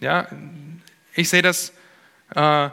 [0.00, 0.28] Ja,
[1.14, 1.72] ich sehe das,
[2.36, 2.68] äh,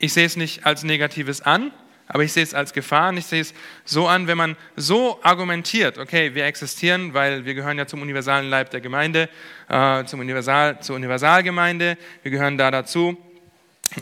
[0.00, 1.70] ich sehe es nicht als Negatives an,
[2.08, 5.20] aber ich sehe es als Gefahr und ich sehe es so an, wenn man so
[5.22, 9.28] argumentiert, okay, wir existieren, weil wir gehören ja zum universalen Leib der Gemeinde,
[9.68, 13.16] äh, zum Universal, zur Universalgemeinde, wir gehören da dazu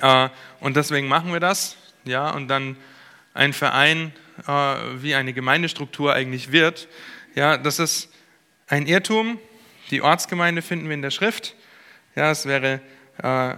[0.00, 0.30] äh,
[0.61, 2.76] und deswegen machen wir das, ja, und dann
[3.34, 4.12] ein Verein,
[4.46, 4.52] äh,
[5.02, 6.88] wie eine Gemeindestruktur eigentlich wird,
[7.34, 8.11] ja, das ist
[8.68, 9.38] ein Irrtum,
[9.90, 11.54] Die Ortsgemeinde finden wir in der Schrift.
[12.14, 12.80] Ja, es wäre
[13.22, 13.54] äh,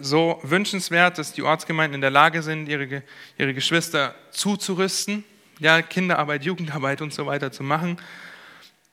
[0.00, 3.02] so wünschenswert, dass die Ortsgemeinden in der Lage sind, ihre,
[3.38, 5.24] ihre Geschwister zuzurüsten,
[5.58, 7.98] ja, Kinderarbeit, Jugendarbeit und so weiter zu machen,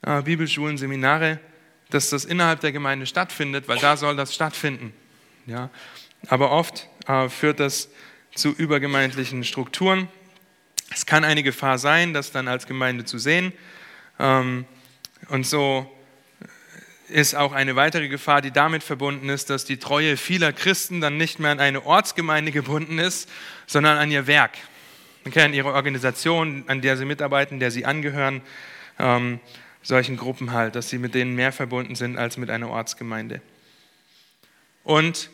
[0.02, 1.40] äh, Bibelschulen, Seminare,
[1.90, 4.94] dass das innerhalb der Gemeinde stattfindet, weil da soll das stattfinden.
[5.46, 5.70] Ja.
[6.28, 7.90] Aber oft äh, führt das
[8.36, 10.08] zu übergemeindlichen Strukturen.
[10.92, 13.54] Es kann eine Gefahr sein, das dann als Gemeinde zu sehen.
[14.20, 14.66] Ähm,
[15.30, 15.90] und so
[17.10, 21.17] ist auch eine weitere Gefahr, die damit verbunden ist, dass die Treue vieler Christen dann
[21.17, 23.30] nicht mehr an eine Ortsgemeinde gebunden ist,
[23.67, 24.52] sondern an ihr Werk,
[25.26, 28.41] okay, an ihre Organisation, an der sie mitarbeiten, der sie angehören,
[29.00, 29.39] ähm,
[29.82, 33.41] solchen Gruppen halt, dass sie mit denen mehr verbunden sind als mit einer Ortsgemeinde.
[34.84, 35.30] Und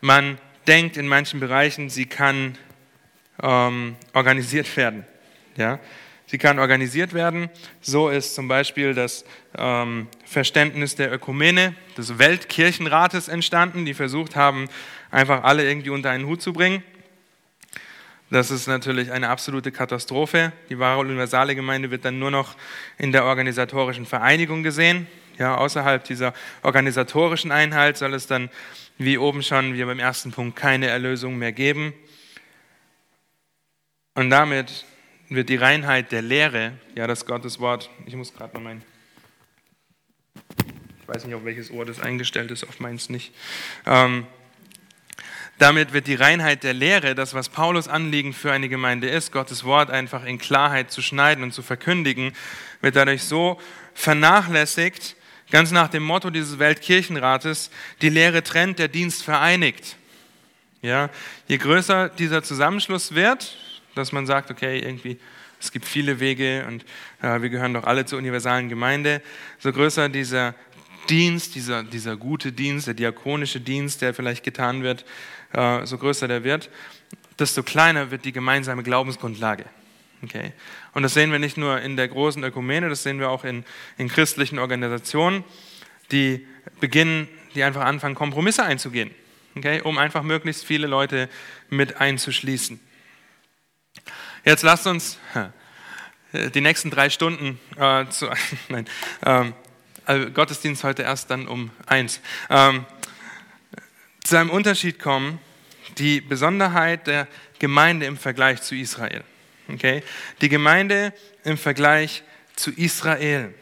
[0.00, 2.58] man denkt in manchen Bereichen, sie kann
[3.42, 5.04] ähm, organisiert werden.
[5.56, 5.78] Ja?
[6.26, 7.50] Sie kann organisiert werden.
[7.80, 9.24] So ist zum Beispiel das
[9.56, 14.68] ähm, Verständnis der Ökumene, des Weltkirchenrates entstanden, die versucht haben,
[15.10, 16.82] einfach alle irgendwie unter einen Hut zu bringen.
[18.30, 20.52] Das ist natürlich eine absolute Katastrophe.
[20.68, 22.56] Die wahre universale Gemeinde wird dann nur noch
[22.98, 25.06] in der organisatorischen Vereinigung gesehen.
[25.38, 26.32] Ja, außerhalb dieser
[26.62, 28.50] organisatorischen Einheit soll es dann,
[28.98, 31.92] wie oben schon, wie beim ersten Punkt, keine Erlösung mehr geben.
[34.14, 34.84] Und damit
[35.28, 38.82] wird die Reinheit der Lehre, ja, das Gotteswort, ich muss gerade mal mein,
[41.00, 43.34] ich weiß nicht, auf welches Ohr das eingestellt ist, auf meins nicht.
[43.86, 44.26] Ähm,
[45.58, 49.64] damit wird die Reinheit der Lehre, das, was Paulus Anliegen für eine Gemeinde ist, Gottes
[49.64, 52.32] Wort einfach in Klarheit zu schneiden und zu verkündigen,
[52.80, 53.60] wird dadurch so
[53.94, 55.14] vernachlässigt,
[55.50, 57.70] ganz nach dem Motto dieses Weltkirchenrates,
[58.02, 59.96] die Lehre trennt, der Dienst vereinigt.
[60.82, 61.08] Ja,
[61.46, 63.56] je größer dieser Zusammenschluss wird,
[63.94, 65.18] dass man sagt, okay, irgendwie,
[65.60, 66.84] es gibt viele Wege und
[67.22, 69.22] äh, wir gehören doch alle zur universalen Gemeinde.
[69.58, 70.54] So größer dieser
[71.08, 75.04] Dienst, dieser, dieser gute Dienst, der diakonische Dienst, der vielleicht getan wird,
[75.52, 76.70] äh, so größer der wird,
[77.38, 79.64] desto kleiner wird die gemeinsame Glaubensgrundlage.
[80.22, 80.52] Okay.
[80.94, 83.64] Und das sehen wir nicht nur in der großen Ökumene, das sehen wir auch in,
[83.98, 85.44] in christlichen Organisationen,
[86.12, 86.46] die
[86.80, 89.10] beginnen, die einfach anfangen, Kompromisse einzugehen,
[89.54, 91.28] okay, um einfach möglichst viele Leute
[91.68, 92.80] mit einzuschließen.
[94.44, 95.18] Jetzt lasst uns
[96.32, 98.28] die nächsten drei Stunden äh, zu,
[98.68, 98.86] nein,
[99.24, 99.54] ähm,
[100.04, 102.84] also Gottesdienst heute erst dann um eins, ähm,
[104.22, 105.40] zu einem Unterschied kommen,
[105.96, 107.26] die Besonderheit der
[107.58, 109.24] Gemeinde im Vergleich zu Israel.
[109.68, 110.02] Okay?
[110.42, 112.22] Die Gemeinde im Vergleich
[112.54, 113.54] zu Israel.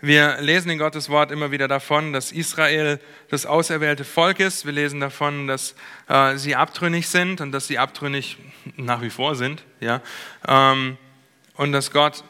[0.00, 4.64] Wir lesen in Gottes Wort immer wieder davon, dass Israel das auserwählte Volk ist.
[4.64, 5.74] Wir lesen davon, dass
[6.06, 8.36] äh, sie abtrünnig sind und dass sie abtrünnig
[8.76, 9.64] nach wie vor sind.
[9.80, 10.00] Ja?
[10.46, 10.98] Ähm,
[11.54, 12.22] und dass Gott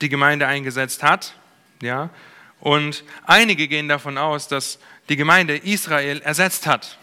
[0.00, 1.36] die Gemeinde eingesetzt hat.
[1.80, 2.10] Ja?
[2.58, 6.98] Und einige gehen davon aus, dass die Gemeinde Israel ersetzt hat.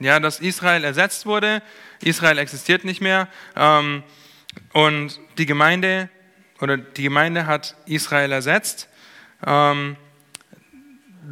[0.00, 1.62] Ja, dass Israel ersetzt wurde.
[2.00, 3.28] Israel existiert nicht mehr.
[3.54, 4.02] Ähm,
[4.72, 6.08] und die Gemeinde
[6.60, 8.88] oder die Gemeinde hat Israel ersetzt.
[9.46, 9.96] Ähm,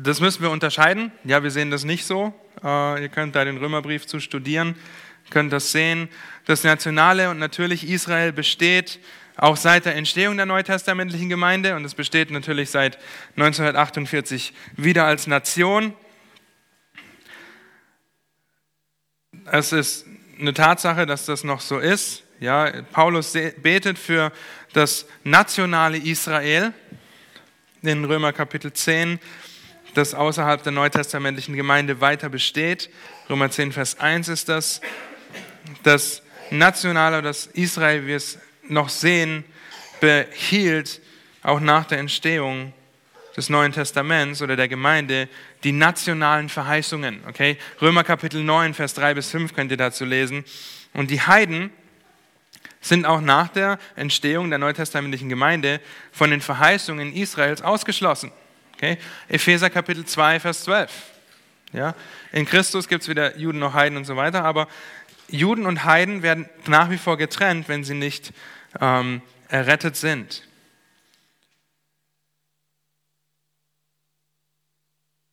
[0.03, 1.13] das müssen wir unterscheiden.
[1.25, 2.33] Ja, wir sehen das nicht so.
[2.63, 4.77] Äh, ihr könnt da den Römerbrief zu studieren,
[5.31, 6.09] könnt das sehen.
[6.47, 9.01] Das nationale und natürlich Israel besteht
[9.37, 12.99] auch seit der Entstehung der neutestamentlichen Gemeinde und es besteht natürlich seit
[13.37, 15.95] 1948 wieder als Nation.
[19.47, 20.07] Es ist
[20.39, 22.25] eine Tatsache, dass das noch so ist.
[22.39, 24.33] Ja, Paulus betet für
[24.73, 26.73] das nationale Israel
[27.83, 29.19] in Römer Kapitel 10,
[29.95, 32.91] das außerhalb der neutestamentlichen Gemeinde weiter besteht.
[33.29, 34.81] Römer 10, Vers 1 ist das.
[35.83, 38.39] Das nationale, das Israel, wie wir es
[38.69, 39.45] noch sehen,
[40.01, 41.01] behielt
[41.43, 42.73] auch nach der Entstehung
[43.37, 45.29] des Neuen Testaments oder der Gemeinde
[45.65, 47.23] die nationalen Verheißungen.
[47.29, 47.57] Okay?
[47.81, 50.45] Römer Kapitel 9, Vers 3 bis 5 könnt ihr dazu lesen.
[50.93, 51.71] Und die Heiden
[52.81, 55.81] sind auch nach der Entstehung der neutestamentlichen Gemeinde
[56.13, 58.33] von den Verheißungen Israels ausgeschlossen.
[58.75, 58.99] Okay?
[59.29, 60.91] Epheser Kapitel 2, Vers 12.
[61.73, 61.95] Ja?
[62.33, 64.67] In Christus gibt es weder Juden noch Heiden und so weiter, aber
[65.29, 68.33] Juden und Heiden werden nach wie vor getrennt, wenn sie nicht
[68.81, 70.47] ähm, errettet sind.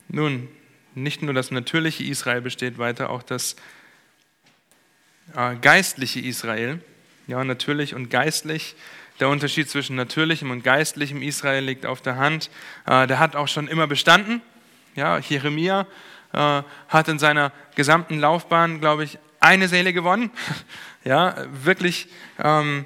[0.10, 0.50] Nun,
[0.96, 3.56] nicht nur das natürliche Israel besteht weiter, auch das
[5.36, 6.82] äh, geistliche Israel.
[7.28, 8.76] Ja, natürlich und geistlich.
[9.20, 12.50] Der Unterschied zwischen natürlichem und geistlichem Israel liegt auf der Hand.
[12.86, 14.42] Äh, der hat auch schon immer bestanden.
[14.96, 15.88] Ja, Jeremia
[16.34, 20.32] äh, hat in seiner gesamten Laufbahn, glaube ich, eine Seele gewonnen.
[21.04, 22.86] Ja, wirklich ähm,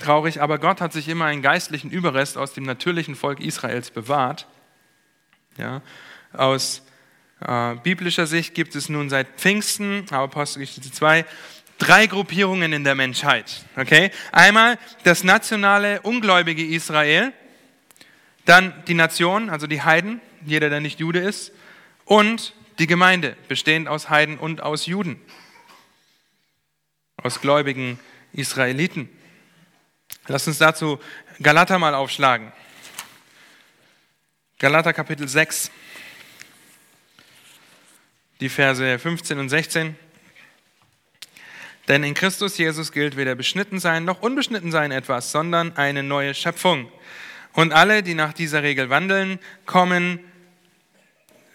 [0.00, 0.42] traurig.
[0.42, 4.46] Aber Gott hat sich immer einen geistlichen Überrest aus dem natürlichen Volk Israels bewahrt.
[5.56, 5.80] Ja?
[6.34, 6.82] Aus
[7.40, 11.24] äh, biblischer Sicht gibt es nun seit Pfingsten, Apostelgeschichte 2,
[11.78, 13.64] drei Gruppierungen in der Menschheit.
[13.76, 14.10] Okay?
[14.32, 17.32] Einmal das nationale, ungläubige Israel,
[18.44, 21.52] dann die Nation, also die Heiden, jeder, der nicht Jude ist,
[22.04, 25.20] und die Gemeinde, bestehend aus Heiden und aus Juden,
[27.16, 27.98] aus gläubigen
[28.32, 29.08] Israeliten.
[30.26, 31.00] Lass uns dazu
[31.42, 32.52] Galater mal aufschlagen.
[34.58, 35.70] Galater Kapitel 6,
[38.40, 39.96] die Verse 15 und 16.
[41.88, 46.34] Denn in Christus Jesus gilt weder beschnitten sein noch unbeschnitten sein etwas, sondern eine neue
[46.34, 46.92] Schöpfung.
[47.54, 50.20] Und alle, die nach dieser Regel wandeln, kommen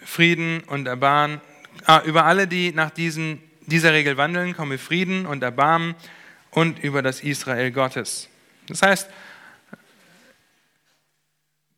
[0.04, 1.40] Frieden und Erbarmen.
[1.86, 5.94] Ah, über alle, die nach diesen, dieser Regel wandeln, kommen Frieden und Erbarmen
[6.50, 8.28] und über das Israel Gottes.
[8.66, 9.08] Das heißt,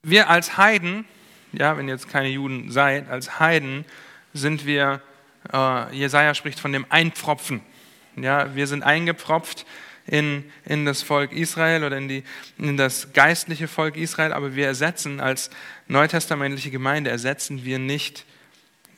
[0.02, 1.04] wir als Heiden,
[1.52, 3.84] ja, wenn ihr jetzt keine Juden seid, als Heiden
[4.32, 5.02] sind wir,
[5.52, 7.60] äh, Jesaja spricht von dem Einpfropfen.
[8.16, 9.66] Ja, wir sind eingepfropft
[10.06, 12.24] in, in das Volk Israel oder in, die,
[12.58, 15.50] in das geistliche Volk Israel, aber wir ersetzen als
[15.88, 18.24] neutestamentliche Gemeinde, ersetzen wir nicht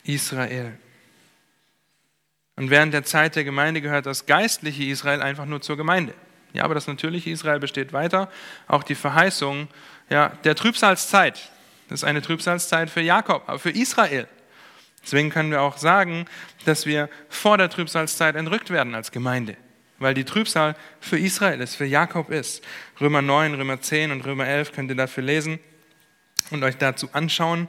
[0.04, 0.72] Israel.
[2.56, 6.14] Und während der Zeit der Gemeinde gehört das geistliche Israel einfach nur zur Gemeinde.
[6.52, 8.30] Ja, aber das natürliche Israel besteht weiter.
[8.66, 9.68] Auch die Verheißung
[10.10, 11.50] ja, der Trübsalzeit.
[11.88, 14.26] Das ist eine Trübsalzeit für Jakob, aber für Israel.
[15.08, 16.26] Deswegen können wir auch sagen,
[16.66, 19.56] dass wir vor der Trübsalzeit entrückt werden als Gemeinde,
[19.98, 22.62] weil die Trübsal für Israel ist, für Jakob ist.
[23.00, 25.60] Römer 9, Römer 10 und Römer 11 könnt ihr dafür lesen
[26.50, 27.68] und euch dazu anschauen.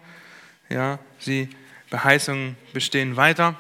[0.68, 1.48] Ja, die
[1.90, 3.56] Beheißungen bestehen weiter.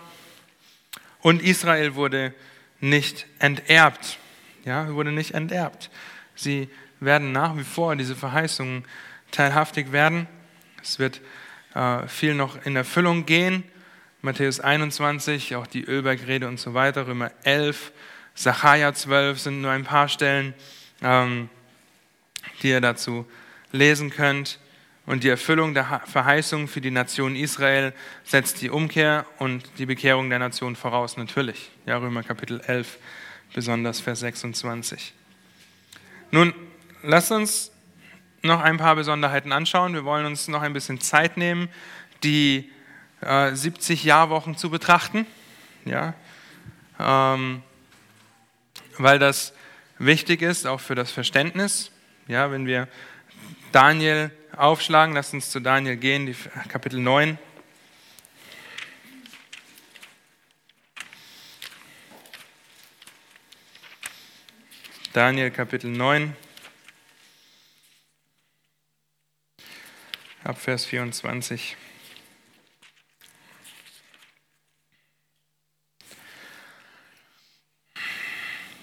[1.21, 2.33] Und Israel wurde
[2.81, 4.19] nicht enterbt.
[4.65, 5.89] Ja, wurde nicht enterbt.
[6.35, 6.67] Sie
[6.99, 8.83] werden nach wie vor diese Verheißungen
[9.31, 10.27] teilhaftig werden.
[10.83, 11.21] Es wird
[12.07, 13.63] viel noch in Erfüllung gehen.
[14.21, 17.93] Matthäus 21, auch die Ölbergrede und so weiter, Römer 11,
[18.35, 20.53] Sacharja 12 sind nur ein paar Stellen,
[21.01, 21.49] ähm,
[22.61, 23.25] die ihr dazu
[23.71, 24.59] lesen könnt.
[25.05, 27.93] Und die Erfüllung der Verheißung für die Nation Israel
[28.23, 31.71] setzt die Umkehr und die Bekehrung der Nation voraus, natürlich.
[31.85, 32.97] Ja, Römer Kapitel 11,
[33.53, 35.13] besonders Vers 26.
[36.31, 36.53] Nun,
[37.01, 37.71] lasst uns
[38.41, 39.93] noch ein paar Besonderheiten anschauen.
[39.93, 41.69] Wir wollen uns noch ein bisschen Zeit nehmen,
[42.23, 42.71] die
[43.21, 45.25] äh, 70 Jahrwochen zu betrachten.
[45.85, 46.13] Ja,
[46.99, 47.63] ähm,
[48.97, 49.53] weil das
[49.97, 51.91] wichtig ist, auch für das Verständnis.
[52.27, 52.87] Ja, wenn wir
[53.71, 56.35] Daniel aufschlagen, lasst uns zu Daniel gehen, die
[56.67, 57.37] Kapitel 9.
[65.13, 66.35] Daniel Kapitel 9.
[70.49, 71.77] ab Vers 24.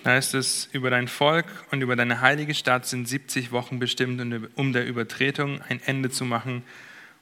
[0.05, 4.49] Da heißt es, über dein Volk und über deine heilige Stadt sind 70 Wochen bestimmt,
[4.55, 6.63] um der Übertretung ein Ende zu machen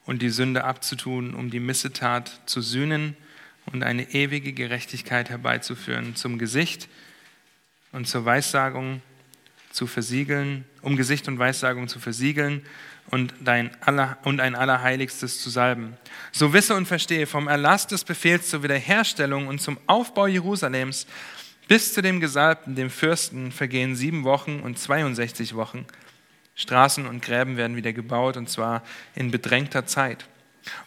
[0.05, 3.17] und die Sünde abzutun, um die Missetat zu sühnen
[3.73, 6.91] und eine ewige Gerechtigkeit herbeizuführen, zum Gesicht
[7.93, 9.01] und zur Weissagung
[9.71, 12.61] zu versiegeln, um Gesicht und Weissagung zu versiegeln
[13.11, 15.97] und, dein aller, und ein Allerheiligstes zu salben.
[16.33, 21.07] So wisse und verstehe vom Erlass des Befehls zur Wiederherstellung und zum Aufbau Jerusalems
[21.69, 25.87] bis zu dem Gesalbten, dem Fürsten, vergehen sieben Wochen und 62 Wochen.
[26.57, 28.83] Straßen und Gräben werden wieder gebaut, und zwar
[29.15, 30.27] in bedrängter Zeit.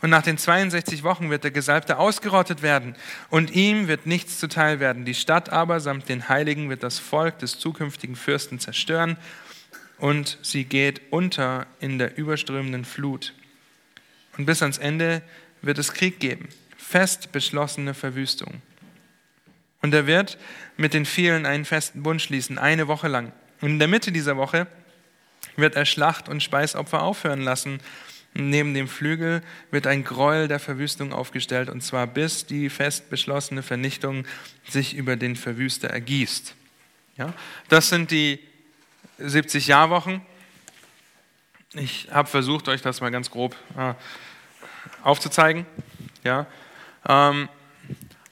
[0.01, 2.95] Und nach den 62 Wochen wird der Gesalbte ausgerottet werden,
[3.30, 5.05] und ihm wird nichts zuteil werden.
[5.05, 9.18] Die Stadt aber samt den Heiligen wird das Volk des zukünftigen Fürsten zerstören,
[9.97, 13.33] und sie geht unter in der überströmenden Flut.
[14.37, 15.21] Und bis ans Ende
[15.61, 18.61] wird es Krieg geben, fest beschlossene Verwüstung.
[19.81, 20.37] Und er wird
[20.75, 23.31] mit den vielen einen festen Bund schließen, eine Woche lang.
[23.61, 24.67] Und in der Mitte dieser Woche
[25.55, 27.79] wird er Schlacht und Speisopfer aufhören lassen.
[28.33, 29.41] Neben dem Flügel
[29.71, 34.25] wird ein Gräuel der Verwüstung aufgestellt, und zwar bis die fest beschlossene Vernichtung
[34.67, 36.55] sich über den Verwüster ergießt.
[37.17, 37.33] Ja?
[37.69, 38.39] Das sind die
[39.18, 40.22] 70 Jahrwochen.
[41.74, 43.93] Ich habe versucht, euch das mal ganz grob äh,
[45.03, 45.65] aufzuzeigen.
[46.24, 46.45] Ja,
[47.07, 47.49] ähm,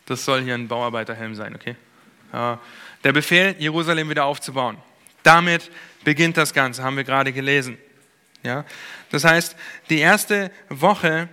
[0.06, 1.76] das soll hier ein Bauarbeiterhelm sein, okay?
[2.32, 2.58] Äh,
[3.04, 4.78] der Befehl, Jerusalem wieder aufzubauen.
[5.24, 5.72] Damit
[6.04, 7.78] beginnt das Ganze, haben wir gerade gelesen.
[8.44, 8.66] Ja?
[9.10, 9.56] Das heißt,
[9.90, 11.30] die erste Woche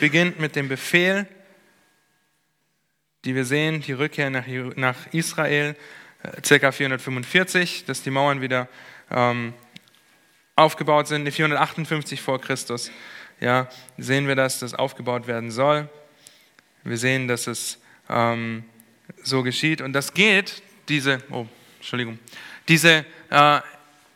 [0.00, 1.26] beginnt mit dem Befehl,
[3.24, 4.46] die wir sehen, die Rückkehr nach,
[4.76, 5.76] nach Israel,
[6.22, 6.72] äh, ca.
[6.72, 8.68] 445, dass die Mauern wieder
[9.10, 9.54] ähm,
[10.56, 12.90] aufgebaut sind, 458 vor Christus.
[13.40, 15.88] ja, sehen wir, dass das aufgebaut werden soll.
[16.84, 17.78] Wir sehen, dass es
[18.08, 18.64] ähm,
[19.22, 19.80] so geschieht.
[19.80, 21.46] Und das geht, diese, oh,
[21.78, 22.18] Entschuldigung,
[22.68, 23.60] diese äh,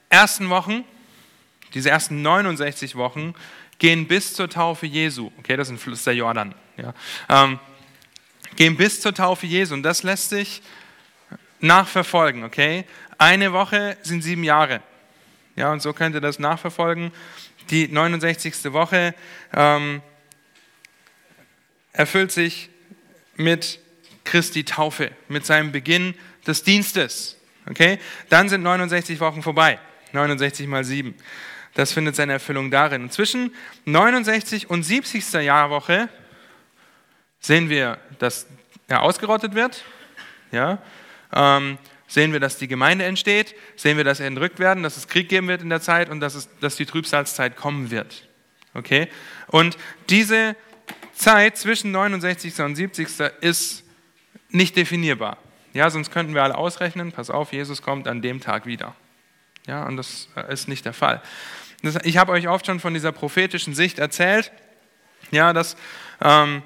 [0.09, 0.85] ersten Wochen,
[1.75, 3.35] diese ersten 69 Wochen
[3.79, 5.31] gehen bis zur Taufe Jesu.
[5.39, 6.55] Okay, das ist der Jordan.
[6.77, 6.95] Ja.
[7.29, 7.59] Ähm,
[8.57, 9.75] gehen bis zur Taufe Jesu.
[9.75, 10.63] Und das lässt sich
[11.61, 12.45] nachverfolgen.
[12.45, 12.85] Okay,
[13.19, 14.83] eine Woche sind sieben Jahre.
[15.57, 17.11] Ja, und so könnt ihr das nachverfolgen.
[17.71, 18.73] Die 69.
[18.73, 19.15] Woche
[19.53, 20.01] ähm,
[21.93, 22.71] erfüllt sich
[23.37, 23.81] mit
[24.25, 26.15] Christi Taufe, mit seinem Beginn
[26.47, 27.37] des Dienstes.
[27.69, 27.99] Okay?
[28.29, 29.79] Dann sind 69 Wochen vorbei.
[30.13, 31.15] 69 mal 7.
[31.75, 33.03] Das findet seine Erfüllung darin.
[33.03, 33.55] Und zwischen
[33.85, 35.33] 69 und 70.
[35.35, 36.09] Jahrwoche
[37.41, 38.47] sehen wir, dass
[38.87, 39.85] er ausgerottet wird.
[40.51, 40.79] Ja?
[41.33, 43.55] Ähm, sehen wir, dass die Gemeinde entsteht.
[43.77, 46.21] Sehen wir, dass er entrückt werden, dass es Krieg geben wird in der Zeit und
[46.21, 48.29] dass, es, dass die Trübsalzeit kommen wird.
[48.75, 49.09] Okay?
[49.47, 49.77] Und
[50.09, 50.57] diese
[51.13, 52.61] Zeit zwischen 69.
[52.61, 53.09] und 70.
[53.41, 53.85] ist
[54.51, 55.39] nicht definierbar.
[55.75, 58.95] Ja, sonst könnten wir alle ausrechnen, pass auf, Jesus kommt an dem Tag wieder.
[59.67, 61.23] Ja, und das ist nicht der Fall.
[62.03, 64.51] ich habe euch oft schon von dieser prophetischen Sicht erzählt,
[65.31, 65.77] ja, dass
[66.23, 66.63] ähm,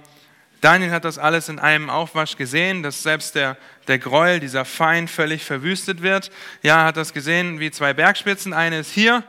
[0.62, 3.56] Daniel hat das alles in einem Aufwasch gesehen, dass selbst der,
[3.88, 6.30] der Gräuel, dieser Feind völlig verwüstet wird.
[6.62, 8.52] Ja, hat das gesehen wie zwei Bergspitzen.
[8.52, 9.24] Eine ist hier,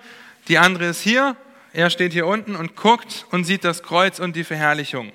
[0.48, 1.36] die andere ist hier.
[1.74, 5.12] Er steht hier unten und guckt und sieht das Kreuz und die Verherrlichung.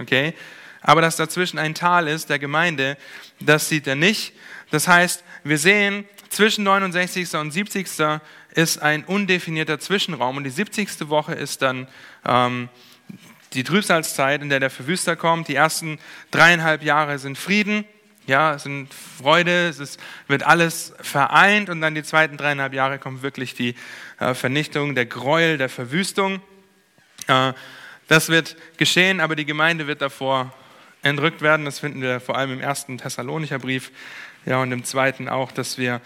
[0.00, 0.32] Okay?
[0.80, 2.96] Aber dass dazwischen ein Tal ist, der Gemeinde,
[3.38, 4.32] das sieht er nicht.
[4.70, 7.34] Das heißt, wir sehen, zwischen 69.
[7.34, 7.86] und 70.
[8.54, 11.10] ist ein undefinierter Zwischenraum und die 70.
[11.10, 11.88] Woche ist dann
[12.24, 12.70] ähm,
[13.54, 15.48] die Trübsalzeit, in der der Verwüster kommt.
[15.48, 15.98] Die ersten
[16.30, 17.84] dreieinhalb Jahre sind Frieden,
[18.26, 23.22] ja, sind Freude, es ist, wird alles vereint und dann die zweiten dreieinhalb Jahre kommt
[23.22, 23.74] wirklich die
[24.20, 26.42] äh, Vernichtung, der Gräuel, der Verwüstung.
[27.26, 27.54] Äh,
[28.06, 30.52] das wird geschehen, aber die Gemeinde wird davor
[31.02, 31.64] entrückt werden.
[31.64, 33.92] Das finden wir vor allem im ersten Thessalonicher Brief
[34.44, 36.00] ja, und im zweiten auch, dass wir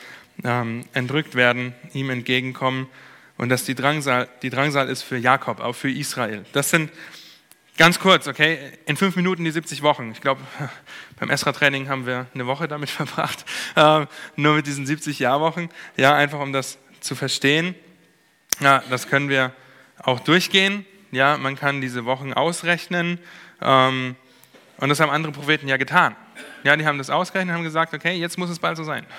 [0.44, 2.88] ähm, entrückt werden, ihm entgegenkommen
[3.36, 6.44] und dass die Drangsal, die Drangsal ist für Jakob, auch für Israel.
[6.52, 6.90] Das sind
[7.78, 10.10] Ganz kurz, okay, in fünf Minuten die 70 Wochen.
[10.12, 10.42] Ich glaube,
[11.18, 13.46] beim Esra-Training haben wir eine Woche damit verbracht,
[13.76, 14.06] äh,
[14.36, 15.70] nur mit diesen 70 Jahrwochen.
[15.96, 17.74] Ja, einfach um das zu verstehen.
[18.60, 19.52] Ja, das können wir
[20.02, 20.84] auch durchgehen.
[21.12, 23.18] Ja, man kann diese Wochen ausrechnen.
[23.62, 24.16] Ähm,
[24.76, 26.14] und das haben andere Propheten ja getan.
[26.64, 29.06] Ja, die haben das ausgerechnet und haben gesagt, okay, jetzt muss es bald so sein.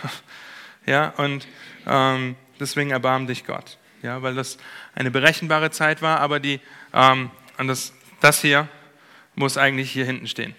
[0.86, 1.47] Ja, und
[1.88, 3.78] ähm, deswegen erbarm dich Gott.
[4.01, 4.58] Ja, weil das
[4.93, 6.60] eine berechenbare Zeit war, aber die,
[6.93, 7.93] ähm, und das
[8.24, 8.69] das hier
[9.36, 10.55] muss eigentlich hier hinten stehen.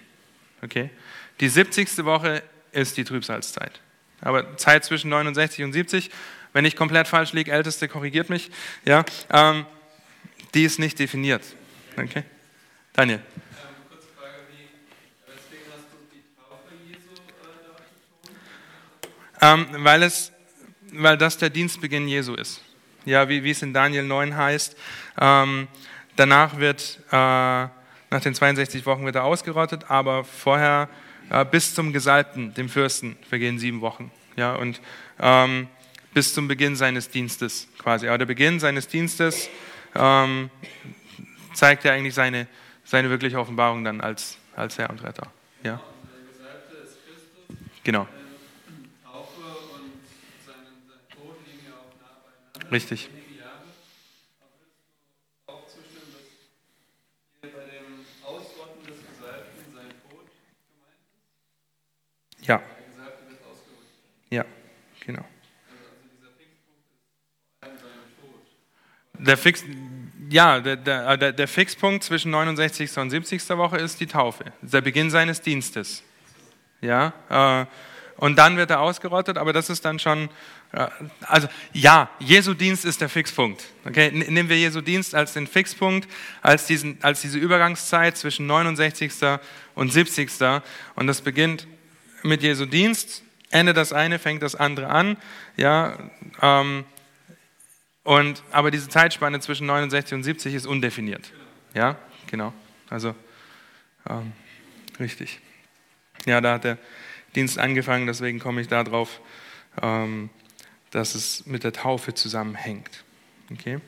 [0.61, 0.91] Okay?
[1.39, 2.05] Die 70.
[2.05, 3.81] Woche ist die Trübsalzeit.
[4.21, 6.11] Aber Zeit zwischen 69 und 70,
[6.53, 8.51] wenn ich komplett falsch liege, Älteste korrigiert mich,
[8.85, 9.65] ja, ähm,
[10.53, 11.43] die ist nicht definiert.
[11.97, 12.23] Okay?
[12.93, 13.19] Daniel.
[19.41, 20.31] Ähm, weil, es,
[20.93, 22.61] weil das der Dienstbeginn Jesu ist.
[23.05, 24.77] Ja, wie, wie es in Daniel 9 heißt.
[25.19, 25.67] Ähm,
[26.15, 30.89] Danach wird, äh, nach den 62 Wochen wird er ausgerottet, aber vorher
[31.29, 34.11] äh, bis zum Gesalbten, dem Fürsten, vergehen sieben Wochen.
[34.35, 34.81] Ja, und
[35.19, 35.67] ähm,
[36.13, 38.07] bis zum Beginn seines Dienstes quasi.
[38.07, 39.49] Aber der Beginn seines Dienstes
[39.95, 40.49] ähm,
[41.53, 42.47] zeigt ja eigentlich seine,
[42.83, 45.27] seine wirkliche Offenbarung dann als, als Herr und Retter.
[45.63, 45.81] Ja?
[47.83, 48.07] Genau.
[52.71, 53.09] Richtig.
[62.47, 62.61] Ja.
[64.29, 64.45] Ja,
[65.05, 65.25] genau.
[69.17, 69.63] Der Fix,
[70.29, 72.97] ja, der, der, der Fixpunkt zwischen 69.
[72.97, 73.49] und 70.
[73.49, 76.03] Woche ist die Taufe, der Beginn seines Dienstes.
[76.81, 77.65] Ja, äh,
[78.17, 80.29] und dann wird er ausgerottet, aber das ist dann schon,
[80.71, 80.87] äh,
[81.21, 83.63] also ja, Jesu Dienst ist der Fixpunkt.
[83.85, 84.11] Okay?
[84.11, 86.09] Nehmen wir Jesu Dienst als den Fixpunkt,
[86.41, 89.11] als, diesen, als diese Übergangszeit zwischen 69.
[89.75, 90.29] und 70.
[90.95, 91.67] Und das beginnt
[92.25, 95.17] mit Jesu Dienst, endet das eine, fängt das andere an.
[95.55, 95.97] Ja,
[96.41, 96.85] ähm,
[98.03, 101.31] und, aber diese Zeitspanne zwischen 69 und 70 ist undefiniert.
[101.73, 101.97] Ja,
[102.27, 102.53] genau.
[102.89, 103.15] Also,
[104.09, 104.33] ähm,
[104.99, 105.39] richtig.
[106.25, 106.77] Ja, da hat der
[107.35, 109.21] Dienst angefangen, deswegen komme ich darauf,
[109.81, 110.29] ähm,
[110.91, 113.03] dass es mit der Taufe zusammenhängt.
[113.51, 113.79] Okay?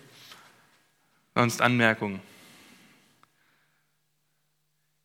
[1.35, 2.19] Sonst Anmerkungen.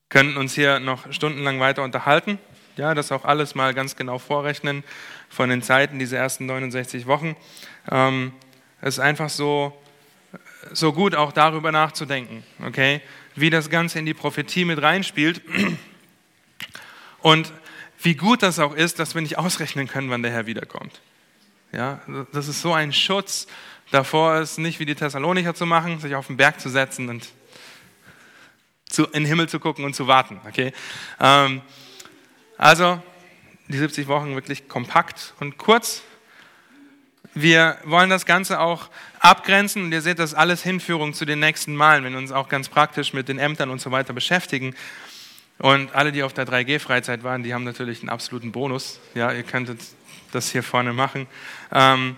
[0.08, 2.38] Könnten uns hier noch stundenlang weiter unterhalten.
[2.76, 4.82] Ja, das auch alles mal ganz genau vorrechnen
[5.28, 7.36] von den Zeiten, diese ersten 69 Wochen.
[7.90, 8.32] Ähm,
[8.80, 9.78] es ist einfach so,
[10.72, 13.02] so gut, auch darüber nachzudenken, okay?
[13.34, 15.42] Wie das Ganze in die Prophetie mit reinspielt
[17.20, 17.52] und
[18.00, 21.02] wie gut das auch ist, dass wir nicht ausrechnen können, wann der Herr wiederkommt.
[21.72, 22.00] Ja,
[22.32, 23.46] das ist so ein Schutz
[23.90, 27.28] davor, es nicht wie die Thessalonicher zu machen, sich auf den Berg zu setzen und
[28.88, 30.40] zu, in den Himmel zu gucken und zu warten.
[30.48, 30.72] Okay?
[31.20, 31.62] Ähm,
[32.62, 33.02] also
[33.66, 36.02] die 70 Wochen wirklich kompakt und kurz.
[37.34, 38.88] Wir wollen das Ganze auch
[39.18, 42.30] abgrenzen und ihr seht, das ist alles Hinführung zu den nächsten Malen, wenn wir uns
[42.30, 44.76] auch ganz praktisch mit den Ämtern und so weiter beschäftigen.
[45.58, 49.00] Und alle, die auf der 3G-Freizeit waren, die haben natürlich einen absoluten Bonus.
[49.14, 49.80] Ja, ihr könntet
[50.30, 51.26] das hier vorne machen.
[51.72, 52.16] Ähm,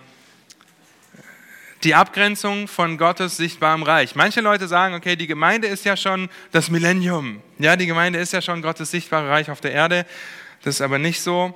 [1.85, 4.15] die Abgrenzung von Gottes sichtbarem Reich.
[4.15, 7.43] Manche Leute sagen, okay, die Gemeinde ist ja schon das Millennium.
[7.59, 10.07] Ja, die Gemeinde ist ja schon Gottes sichtbare Reich auf der Erde.
[10.63, 11.53] Das ist aber nicht so.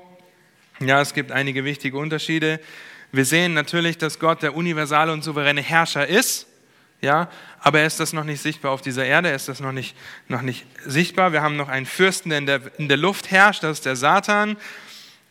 [0.80, 2.60] Ja, es gibt einige wichtige Unterschiede.
[3.12, 6.46] Wir sehen natürlich, dass Gott der universale und souveräne Herrscher ist.
[7.02, 9.72] Ja, aber er ist das noch nicht sichtbar auf dieser Erde, er ist das noch
[9.72, 9.96] nicht,
[10.28, 11.32] noch nicht sichtbar.
[11.32, 13.96] Wir haben noch einen Fürsten, der in, der in der Luft herrscht, das ist der
[13.96, 14.58] Satan.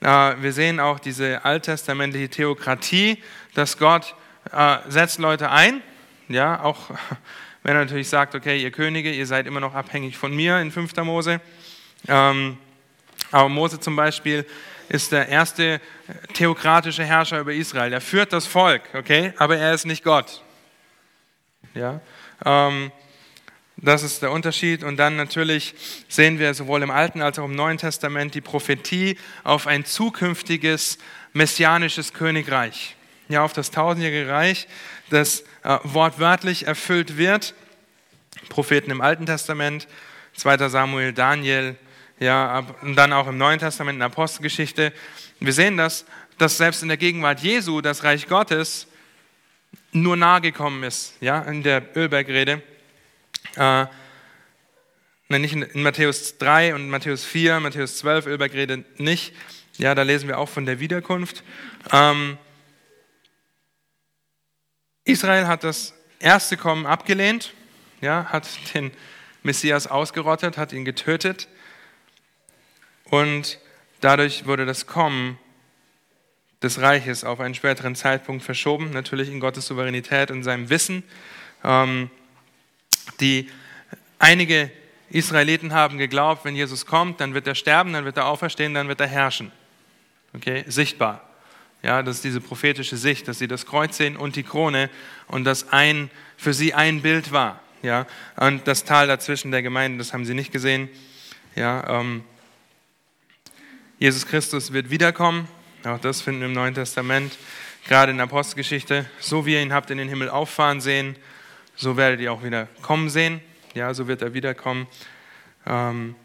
[0.00, 3.22] Wir sehen auch diese alttestamentliche Theokratie,
[3.54, 4.14] dass Gott
[4.52, 5.82] äh, setzt Leute ein,
[6.28, 6.90] ja, auch
[7.62, 10.70] wenn er natürlich sagt, okay, ihr Könige, ihr seid immer noch abhängig von mir in
[10.70, 10.96] 5.
[10.98, 11.40] Mose.
[12.06, 12.58] Ähm,
[13.30, 14.46] aber Mose zum Beispiel
[14.88, 15.80] ist der erste
[16.32, 17.92] theokratische Herrscher über Israel.
[17.92, 20.42] Er führt das Volk, okay, aber er ist nicht Gott.
[21.74, 22.00] Ja,
[22.44, 22.90] ähm,
[23.76, 24.82] das ist der Unterschied.
[24.82, 25.74] Und dann natürlich
[26.08, 30.98] sehen wir sowohl im Alten als auch im Neuen Testament die Prophetie auf ein zukünftiges
[31.32, 32.96] messianisches Königreich
[33.28, 34.66] ja, auf das tausendjährige Reich,
[35.10, 37.54] das äh, wortwörtlich erfüllt wird.
[38.48, 39.86] Propheten im Alten Testament,
[40.36, 40.68] 2.
[40.68, 41.76] Samuel, Daniel,
[42.20, 44.92] ja, und dann auch im Neuen Testament in der Apostelgeschichte.
[45.40, 46.04] Wir sehen das,
[46.38, 48.86] dass selbst in der Gegenwart Jesu das Reich Gottes
[49.92, 52.62] nur nahe gekommen ist, ja, in der Ölbergrede.
[53.56, 53.86] Äh,
[55.28, 59.34] nein, nicht in, in, Matthäus 3 und Matthäus 4, Matthäus 12, Ölbergrede nicht.
[59.76, 61.44] Ja, da lesen wir auch von der Wiederkunft.
[61.92, 62.36] Ähm,
[65.08, 67.54] Israel hat das erste Kommen abgelehnt,
[68.02, 68.90] ja, hat den
[69.42, 71.48] Messias ausgerottet, hat ihn getötet
[73.04, 73.58] und
[74.00, 75.38] dadurch wurde das Kommen
[76.62, 81.02] des Reiches auf einen späteren Zeitpunkt verschoben, natürlich in Gottes Souveränität und seinem Wissen.
[81.64, 82.10] Ähm,
[83.20, 83.48] die
[84.18, 84.70] einige
[85.08, 88.88] Israeliten haben geglaubt, wenn Jesus kommt, dann wird er sterben, dann wird er auferstehen, dann
[88.88, 89.52] wird er herrschen.
[90.34, 91.27] Okay, sichtbar.
[91.82, 94.90] Ja, das ist diese prophetische Sicht, dass sie das Kreuz sehen und die Krone
[95.28, 97.60] und das ein, für sie ein Bild war.
[97.82, 98.06] Ja,
[98.36, 100.88] und das Tal dazwischen der Gemeinde, das haben sie nicht gesehen.
[101.54, 102.24] Ja, ähm,
[104.00, 105.46] Jesus Christus wird wiederkommen.
[105.84, 107.38] Auch das finden wir im Neuen Testament,
[107.86, 109.06] gerade in der Apostelgeschichte.
[109.20, 111.14] So wie ihr ihn habt in den Himmel auffahren sehen,
[111.76, 113.40] so werdet ihr auch wieder kommen sehen.
[113.74, 114.88] Ja, so wird er wiederkommen.
[115.66, 116.16] Ähm,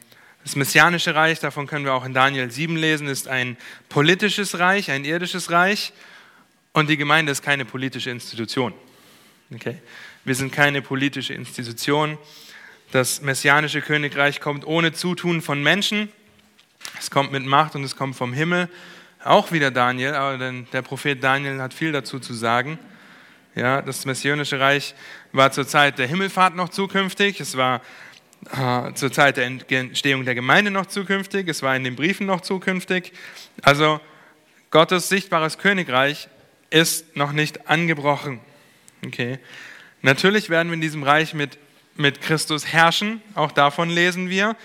[0.44, 3.56] das messianische Reich, davon können wir auch in Daniel 7 lesen, ist ein
[3.88, 5.94] politisches Reich, ein irdisches Reich.
[6.74, 8.74] Und die Gemeinde ist keine politische Institution.
[9.54, 9.78] Okay?
[10.26, 12.18] Wir sind keine politische Institution.
[12.92, 16.10] Das messianische Königreich kommt ohne Zutun von Menschen.
[17.00, 18.70] Es kommt mit Macht und es kommt vom Himmel.
[19.24, 22.78] Auch wieder Daniel, aber der Prophet Daniel hat viel dazu zu sagen.
[23.56, 24.96] Ja, das messianische Reich
[25.32, 27.40] war zur Zeit der Himmelfahrt noch zukünftig.
[27.40, 27.82] Es war
[28.52, 32.42] äh, zur Zeit der Entstehung der Gemeinde noch zukünftig, es war in den Briefen noch
[32.42, 33.14] zukünftig.
[33.62, 34.00] Also
[34.72, 36.28] Gottes sichtbares Königreich
[36.70, 38.40] ist noch nicht angebrochen.
[39.06, 39.40] Okay.
[40.02, 41.58] Natürlich werden wir in diesem Reich mit,
[41.96, 44.56] mit Christus herrschen, auch davon lesen wir,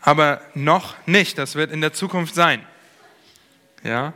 [0.00, 2.64] aber noch nicht, das wird in der Zukunft sein.
[3.82, 4.12] Ja.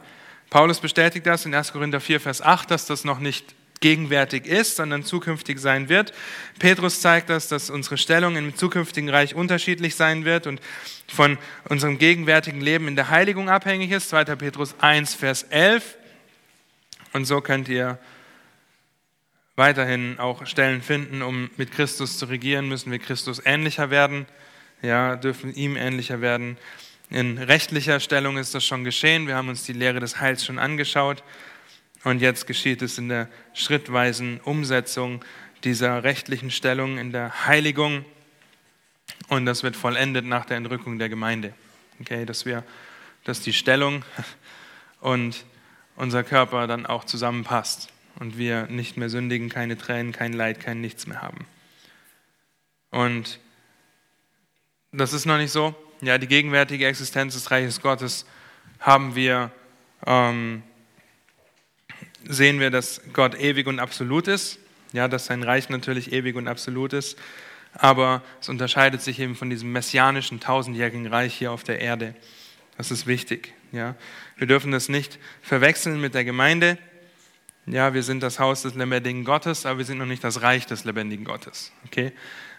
[0.51, 1.73] Paulus bestätigt das in 1.
[1.73, 6.13] Korinther 4, Vers 8, dass das noch nicht gegenwärtig ist, sondern zukünftig sein wird.
[6.59, 10.61] Petrus zeigt das, dass unsere Stellung im zukünftigen Reich unterschiedlich sein wird und
[11.07, 14.11] von unserem gegenwärtigen Leben in der Heiligung abhängig ist.
[14.11, 14.25] 2.
[14.37, 15.97] Petrus 1, Vers 11.
[17.13, 17.99] Und so könnt ihr
[19.57, 24.27] weiterhin auch Stellen finden, um mit Christus zu regieren, müssen wir Christus ähnlicher werden,
[24.83, 26.57] ja, dürfen ihm ähnlicher werden.
[27.11, 29.27] In rechtlicher Stellung ist das schon geschehen.
[29.27, 31.25] Wir haben uns die Lehre des Heils schon angeschaut.
[32.05, 35.25] Und jetzt geschieht es in der schrittweisen Umsetzung
[35.65, 38.05] dieser rechtlichen Stellung, in der Heiligung.
[39.29, 41.53] Und das wird vollendet nach der Entrückung der Gemeinde.
[42.01, 42.65] Okay, dass wir,
[43.25, 44.05] dass die Stellung
[45.01, 45.45] und
[45.97, 47.89] unser Körper dann auch zusammenpasst
[48.21, 51.47] und wir nicht mehr sündigen, keine Tränen, kein Leid, kein Nichts mehr haben.
[52.91, 53.41] Und
[54.93, 55.75] das ist noch nicht so.
[56.01, 58.25] Ja, die gegenwärtige Existenz des Reiches Gottes
[58.79, 59.51] haben wir
[60.07, 60.63] ähm,
[62.27, 64.59] sehen wir, dass Gott ewig und absolut ist.
[64.93, 67.19] Ja, dass sein Reich natürlich ewig und absolut ist,
[67.75, 72.15] aber es unterscheidet sich eben von diesem messianischen tausendjährigen Reich hier auf der Erde.
[72.79, 73.53] Das ist wichtig.
[73.71, 73.97] Ja,
[74.39, 76.79] wir dürfen das nicht verwechseln mit der Gemeinde.
[77.67, 80.65] Ja, wir sind das Haus des lebendigen Gottes, aber wir sind noch nicht das Reich
[80.65, 81.71] des lebendigen Gottes.
[81.85, 82.13] Okay?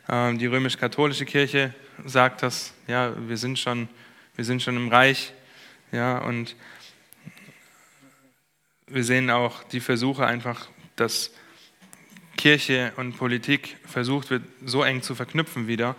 [0.08, 1.74] Ähm, die römisch-katholische Kirche
[2.06, 2.74] sagt das.
[2.86, 3.90] Ja, wir sind schon,
[4.36, 5.34] wir sind schon im Reich.
[5.92, 6.56] Ja, und
[8.92, 11.32] wir sehen auch die Versuche einfach, dass
[12.38, 15.96] Kirche und Politik versucht wird, so eng zu verknüpfen wieder,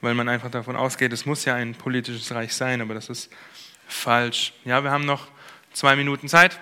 [0.00, 3.30] weil man einfach davon ausgeht, es muss ja ein politisches Reich sein, aber das ist
[3.86, 4.52] falsch.
[4.64, 5.26] Ja, wir haben noch
[5.72, 6.58] zwei Minuten Zeit.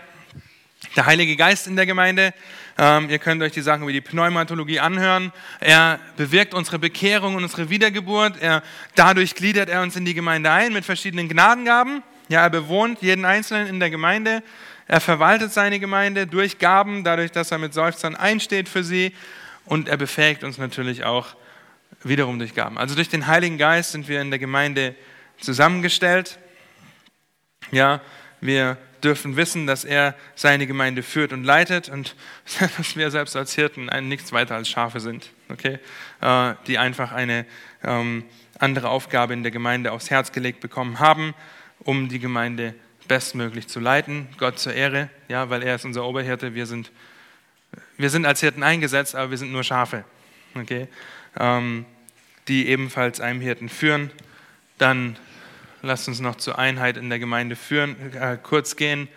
[0.96, 2.32] Der Heilige Geist in der Gemeinde,
[2.78, 5.32] ähm, ihr könnt euch die Sachen über die Pneumatologie anhören.
[5.60, 8.40] Er bewirkt unsere Bekehrung und unsere Wiedergeburt.
[8.40, 8.62] Er,
[8.94, 12.02] dadurch gliedert er uns in die Gemeinde ein mit verschiedenen Gnadengaben.
[12.28, 14.42] Ja, er bewohnt jeden Einzelnen in der Gemeinde.
[14.88, 19.14] Er verwaltet seine Gemeinde durch Gaben, dadurch, dass er mit Seufzern einsteht für sie.
[19.66, 21.36] Und er befähigt uns natürlich auch
[22.02, 22.78] wiederum durch Gaben.
[22.78, 24.94] Also durch den Heiligen Geist sind wir in der Gemeinde
[25.38, 26.38] zusammengestellt.
[27.70, 28.00] Ja,
[28.40, 32.16] wir dürfen wissen, dass er seine Gemeinde führt und leitet und
[32.78, 35.78] dass wir selbst als Hirten nichts weiter als Schafe sind, okay?
[36.22, 37.44] Äh, die einfach eine
[37.84, 38.24] ähm,
[38.58, 41.34] andere Aufgabe in der Gemeinde aufs Herz gelegt bekommen haben,
[41.80, 42.74] um die Gemeinde
[43.08, 46.92] bestmöglich zu leiten, Gott zur Ehre, ja, weil er ist unser Oberhirte, wir sind,
[47.96, 50.04] wir sind als Hirten eingesetzt, aber wir sind nur Schafe,
[50.54, 50.88] okay?
[51.38, 51.86] Ähm,
[52.46, 54.10] die ebenfalls einem Hirten führen.
[54.78, 55.16] Dann
[55.82, 59.08] lasst uns noch zur Einheit in der Gemeinde führen, äh, kurz gehen.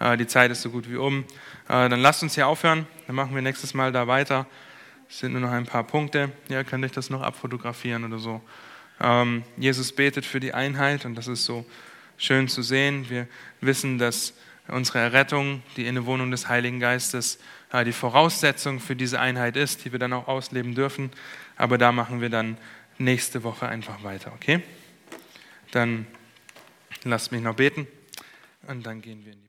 [0.00, 1.24] Äh, die Zeit ist so gut wie um.
[1.68, 2.86] Äh, dann lasst uns hier aufhören.
[3.06, 4.46] Dann machen wir nächstes Mal da weiter.
[5.08, 6.30] Es sind nur noch ein paar Punkte.
[6.48, 8.40] Ja, könnt euch das noch abfotografieren oder so.
[9.00, 11.64] Ähm, Jesus betet für die Einheit und das ist so
[12.18, 13.08] schön zu sehen.
[13.08, 13.26] Wir
[13.60, 14.34] wissen, dass
[14.68, 17.38] unsere Errettung, die Innewohnung des Heiligen Geistes,
[17.72, 21.10] äh, die Voraussetzung für diese Einheit ist, die wir dann auch ausleben dürfen.
[21.56, 22.58] Aber da machen wir dann
[22.98, 24.62] nächste Woche einfach weiter, okay?
[25.70, 26.06] Dann
[27.04, 27.86] lasst mich noch beten
[28.66, 29.47] und dann gehen wir in die